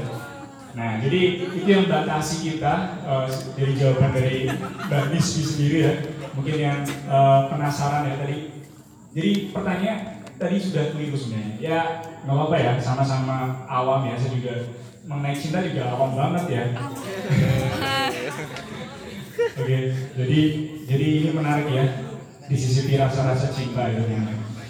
[0.72, 1.22] Nah, jadi
[1.52, 3.28] itu yang batasi kita uh,
[3.60, 4.48] dari jawaban dari
[4.88, 5.94] Mbak Nisbi sendiri ya.
[6.32, 6.80] Mungkin yang
[7.12, 8.56] uh, penasaran ya tadi.
[9.12, 10.00] Jadi pertanyaan
[10.40, 11.56] tadi sudah keliru sebenarnya.
[11.60, 11.80] Ya
[12.22, 14.16] nggak apa-apa ya, sama-sama awam ya.
[14.18, 14.54] Saya juga
[15.06, 16.64] mengenai cinta juga awam banget ya.
[19.58, 19.80] Oke,
[20.16, 20.42] jadi
[20.86, 21.86] jadi ini menarik ya
[22.46, 24.04] di sisi rasa-rasa cinta itu.
[24.06, 24.22] Ya.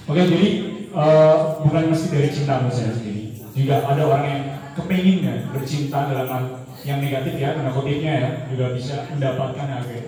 [0.07, 0.49] Oke, jadi
[0.95, 3.35] uh, bukan mesti dari cinta menurut saya sendiri.
[3.51, 4.43] Juga ada orang yang
[4.75, 6.43] kepingin ya bercinta dalam hal
[6.81, 9.67] yang negatif ya tanda kutipnya ya juga bisa mendapatkan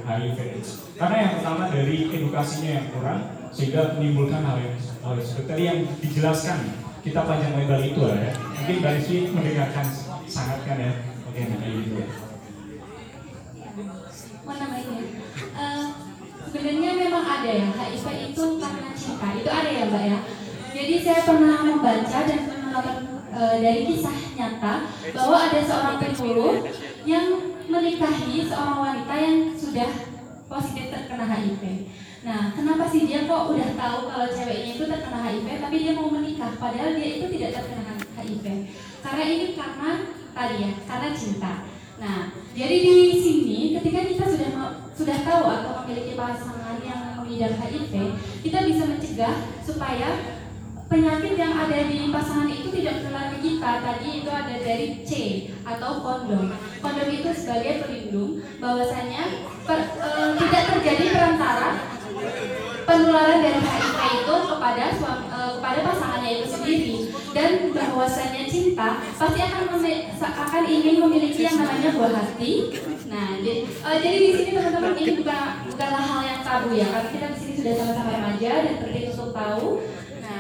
[0.09, 3.19] HIV AIDS karena yang pertama dari edukasinya yang kurang
[3.53, 4.73] sehingga menimbulkan hal yang
[5.05, 6.59] hal seperti yang dijelaskan
[7.03, 9.85] kita panjang lebar itu ya mungkin dari sini mendengarkan
[10.23, 10.91] sangat kan ya
[11.27, 11.41] oke
[14.43, 14.99] Mau namanya?
[15.55, 15.83] Uh,
[16.51, 20.19] sebenarnya memang ada ya HIV itu karena cinta itu ada ya mbak ya.
[20.75, 22.97] Jadi saya pernah membaca dan menonton
[23.31, 24.73] uh, dari kisah nyata
[25.15, 26.67] bahwa ada seorang penghulu
[27.07, 29.89] yang menikahi seorang wanita yang sudah
[30.51, 31.63] positif terkena HIV.
[32.23, 36.07] Nah, kenapa sih dia kok udah tahu kalau ceweknya itu terkena HIV, tapi dia mau
[36.07, 38.45] menikah, padahal dia itu tidak terkena HIV?
[39.03, 39.91] Karena ini karena
[40.31, 41.53] tadi ya, karena cinta.
[41.99, 44.49] Nah, jadi di sini ketika kita sudah
[44.95, 47.93] sudah tahu atau memiliki pasangan yang mengidap HIV,
[48.39, 49.35] kita bisa mencegah
[49.67, 50.09] supaya
[50.87, 53.71] penyakit yang ada di pasangan itu tidak menular ke kita.
[53.83, 55.11] Tadi itu ada dari C
[55.67, 56.55] atau kondom.
[56.79, 61.92] Kondom itu sebagai pelindung bahwasanya per, e, tidak terjadi perantara
[62.83, 66.95] penularan dari HIV itu kepada suami, e, kepada pasangannya itu sendiri
[67.33, 69.63] dan bahwasanya cinta pasti akan
[70.21, 72.53] akan ingin memiliki yang namanya buah hati.
[73.09, 77.09] Nah, jadi, e, jadi di sini teman-teman ini bukan bukanlah hal yang tabu ya, karena
[77.09, 79.67] kita di sini sudah sama-sama remaja dan penting untuk tahu.
[80.21, 80.39] Nah,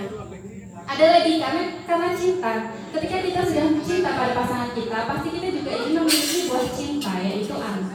[0.83, 2.53] ada lagi karena karena cinta.
[2.93, 7.55] Ketika kita sudah cinta pada pasangan kita, pasti kita juga ingin memiliki buah cinta yaitu
[7.57, 7.92] anak.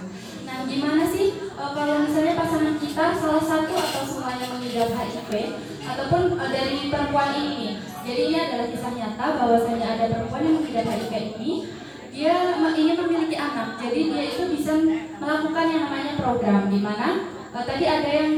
[0.59, 5.55] Nah, gimana sih e, kalau misalnya pasangan kita salah satu atau semuanya mengidap HIV
[5.87, 7.79] ataupun e, dari perempuan ini.
[8.03, 11.53] Jadi ini adalah kisah nyata bahwasanya ada perempuan yang mengidap HIV ini
[12.11, 13.79] dia ingin memiliki anak.
[13.79, 14.83] Jadi dia itu bisa
[15.23, 17.09] melakukan yang namanya program di mana
[17.55, 18.33] e, tadi ada yang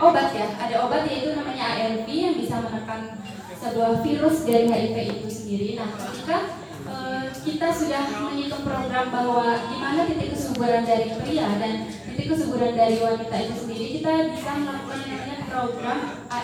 [0.00, 3.20] obat ya, ada obat yaitu namanya ARV yang bisa menekan
[3.60, 5.68] sebuah virus dari HIV itu sendiri.
[5.76, 6.56] Nah, ketika
[6.90, 12.74] uh, kita sudah menghitung program bahwa di mana titik kesuburan dari pria dan titik kesuburan
[12.74, 15.98] dari wanita itu sendiri, kita bisa melakukan namanya program.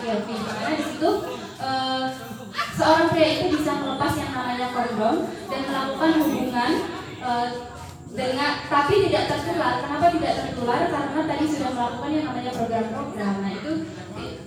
[0.07, 1.11] Di mana di situ
[1.59, 2.07] uh,
[2.79, 5.17] seorang pria itu bisa melepas yang namanya kondom
[5.51, 6.73] dan melakukan hubungan
[7.21, 7.49] uh,
[8.17, 9.83] dengan tapi tidak tertular.
[9.83, 10.81] Kenapa tidak tertular?
[10.89, 13.35] Karena tadi sudah melakukan yang namanya program-program.
[13.43, 13.73] Nah itu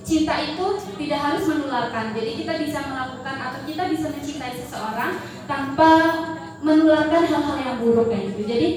[0.09, 0.65] cinta itu
[0.97, 2.17] tidak harus menularkan.
[2.17, 5.11] Jadi kita bisa melakukan atau kita bisa mencintai seseorang
[5.45, 5.91] tanpa
[6.65, 8.41] menularkan hal-hal yang buruk kayak gitu.
[8.49, 8.67] Jadi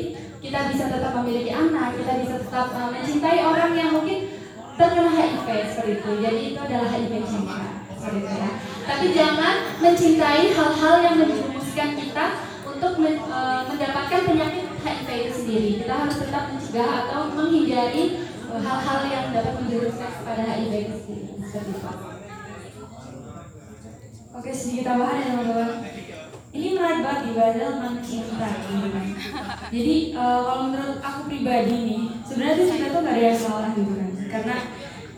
[0.44, 4.28] kita bisa tetap memiliki anak, kita bisa tetap uh, mencintai orang yang mungkin
[4.76, 6.10] terkena HIV seperti itu.
[6.20, 7.58] Jadi itu adalah HIV cinta
[7.96, 8.50] seperti itu ya.
[8.84, 12.26] Tapi jangan mencintai hal-hal yang menjerumuskan kita
[12.68, 15.68] untuk men, uh, mendapatkan penyakit HIV itu sendiri.
[15.80, 18.20] Kita harus tetap mencegah atau menghindari
[18.60, 20.96] hal-hal yang dapat menjerumuskan kepada HIV itu.
[21.48, 21.88] Seperti itu.
[24.32, 25.70] Oke, sedikit tambahan ya teman-teman.
[26.52, 27.22] Ini menarik banget
[28.04, 29.06] cinta gitu kan.
[29.72, 33.92] Jadi uh, kalau menurut aku pribadi nih, sebenarnya cinta tuh gak ada yang salah gitu
[33.96, 34.10] kan.
[34.28, 34.56] Karena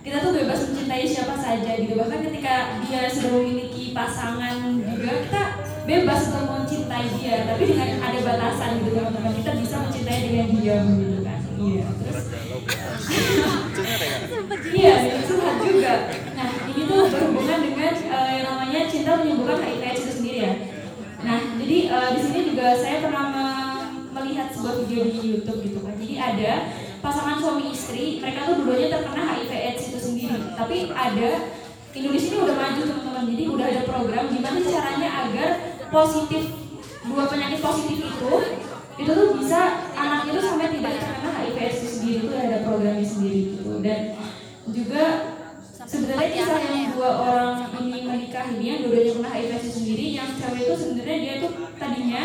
[0.05, 1.95] kita tuh bebas mencintai siapa saja gitu.
[1.99, 2.55] Bahkan ketika
[2.87, 5.43] dia sudah memiliki pasangan juga, kita
[5.89, 7.37] bebas untuk mencintai dia.
[7.51, 9.33] Tapi dengan ada batasan gitu teman-teman.
[9.35, 11.41] Kita bisa mencintai dengan diam gitu kan.
[11.65, 11.85] Iya.
[11.97, 12.25] Terus
[14.75, 14.95] Iya,
[15.25, 15.95] curhat juga.
[16.37, 20.53] Nah, ini tuh berhubungan dengan uh, yang namanya cinta menyembuhkan HIV itu sendiri ya.
[21.25, 23.47] Nah, jadi uh, di sini juga saya pernah me
[24.15, 25.99] melihat sebuah video di YouTube gitu kan.
[25.99, 26.53] Jadi ada
[27.03, 30.39] pasangan suami istri, mereka tuh dulunya terkena HIV AIDS itu sendiri.
[30.55, 31.31] Tapi ada
[31.95, 33.25] Indonesia ini udah maju teman-teman.
[33.35, 35.51] Jadi udah ada program gimana caranya agar
[35.91, 36.43] positif
[37.05, 38.33] dua penyakit positif itu
[38.95, 43.07] itu tuh bisa anak itu sampai tidak terkena HIV AIDS itu sendiri itu ada programnya
[43.07, 43.71] sendiri gitu.
[43.83, 44.01] Dan
[44.71, 45.05] juga
[45.83, 47.51] sebenarnya kisah yang dua orang
[47.83, 51.53] ini menikah ini yang dua-duanya kena HIV AIDS sendiri yang cewek itu sebenarnya dia tuh
[51.75, 52.23] tadinya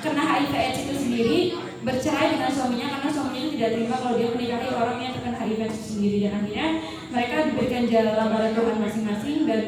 [0.00, 1.38] kena HIV AIDS itu sendiri
[1.80, 5.76] bercerai dengan suaminya karena suaminya tidak terima kalau dia menikahi orang yang terkena HIV AIDS
[5.76, 6.16] itu sendiri.
[6.24, 6.68] Dan akhirnya
[7.12, 9.62] mereka diberikan jalan oleh Tuhan masing-masing dan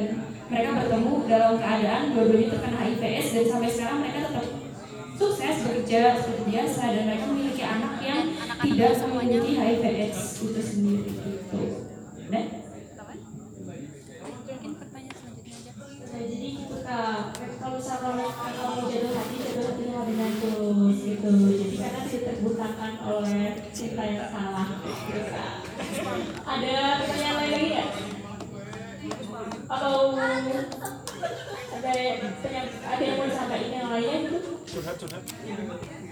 [0.49, 4.62] mereka bertemu dalam keadaan dua-duanya terkena HIV AIDS dan sampai sekarang mereka tetap
[5.63, 8.23] bekerja seperti biasa dan mereka memiliki anak yang
[8.67, 11.63] tidak memiliki HIV AIDS itu sendiri gitu.
[12.27, 12.45] Nah,
[14.23, 15.73] Mungkin pertanyaan selanjutnya aja.
[16.11, 17.01] Nah, jadi ketika
[17.63, 19.23] kalau misalnya kalau mau jadwal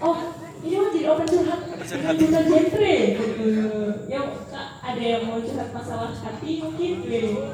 [0.01, 0.17] Oh,
[0.65, 1.61] ini mau jadi open curhat.
[1.85, 2.93] Curhat genre.
[3.13, 3.49] gitu.
[4.09, 7.53] Ya, Kak, ada yang mau curhat masalah hati mungkin gitu.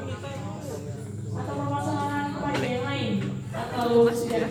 [1.36, 3.12] Atau permasalahan kepada yang lain
[3.52, 4.48] atau sudah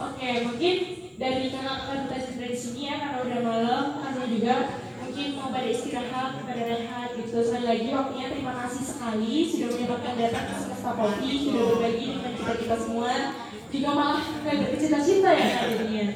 [0.00, 0.74] Oke, mungkin
[1.20, 4.54] dari kakak-kakak kita cerita di sini ya karena udah malam, karena juga
[5.02, 7.36] mungkin mau pada istirahat, pada rehat gitu.
[7.42, 12.32] Sekali lagi waktunya terima kasih sekali sudah menyempatkan datang ke semesta kopi, sudah berbagi dengan
[12.38, 13.12] kita kita semua.
[13.70, 16.06] Juga malah kayak bercita-cita ya jadinya.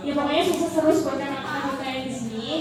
[0.00, 2.52] Ya pokoknya sukses terus buat anak-anak kita yang di sini.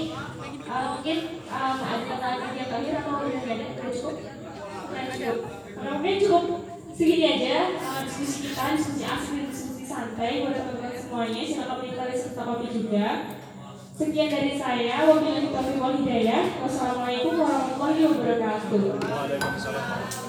[0.67, 3.65] Uh, mungkin um, ada kata-kata yang terakhir atau udah ada?
[3.71, 4.15] Udah cukup?
[4.91, 5.37] Udah cukup.
[5.79, 6.43] Mungkin cukup
[6.91, 11.41] segini aja uh, diskusi kita, diskusi dan diskusi santai buat teman-teman semuanya.
[11.47, 13.07] Silakan menikmati serta kopi juga.
[13.97, 15.09] Sekian dari saya.
[15.09, 16.61] Wabillahi taufiq wal hidayah.
[16.61, 20.26] Wassalamualaikum warahmatullahi wabarakatuh.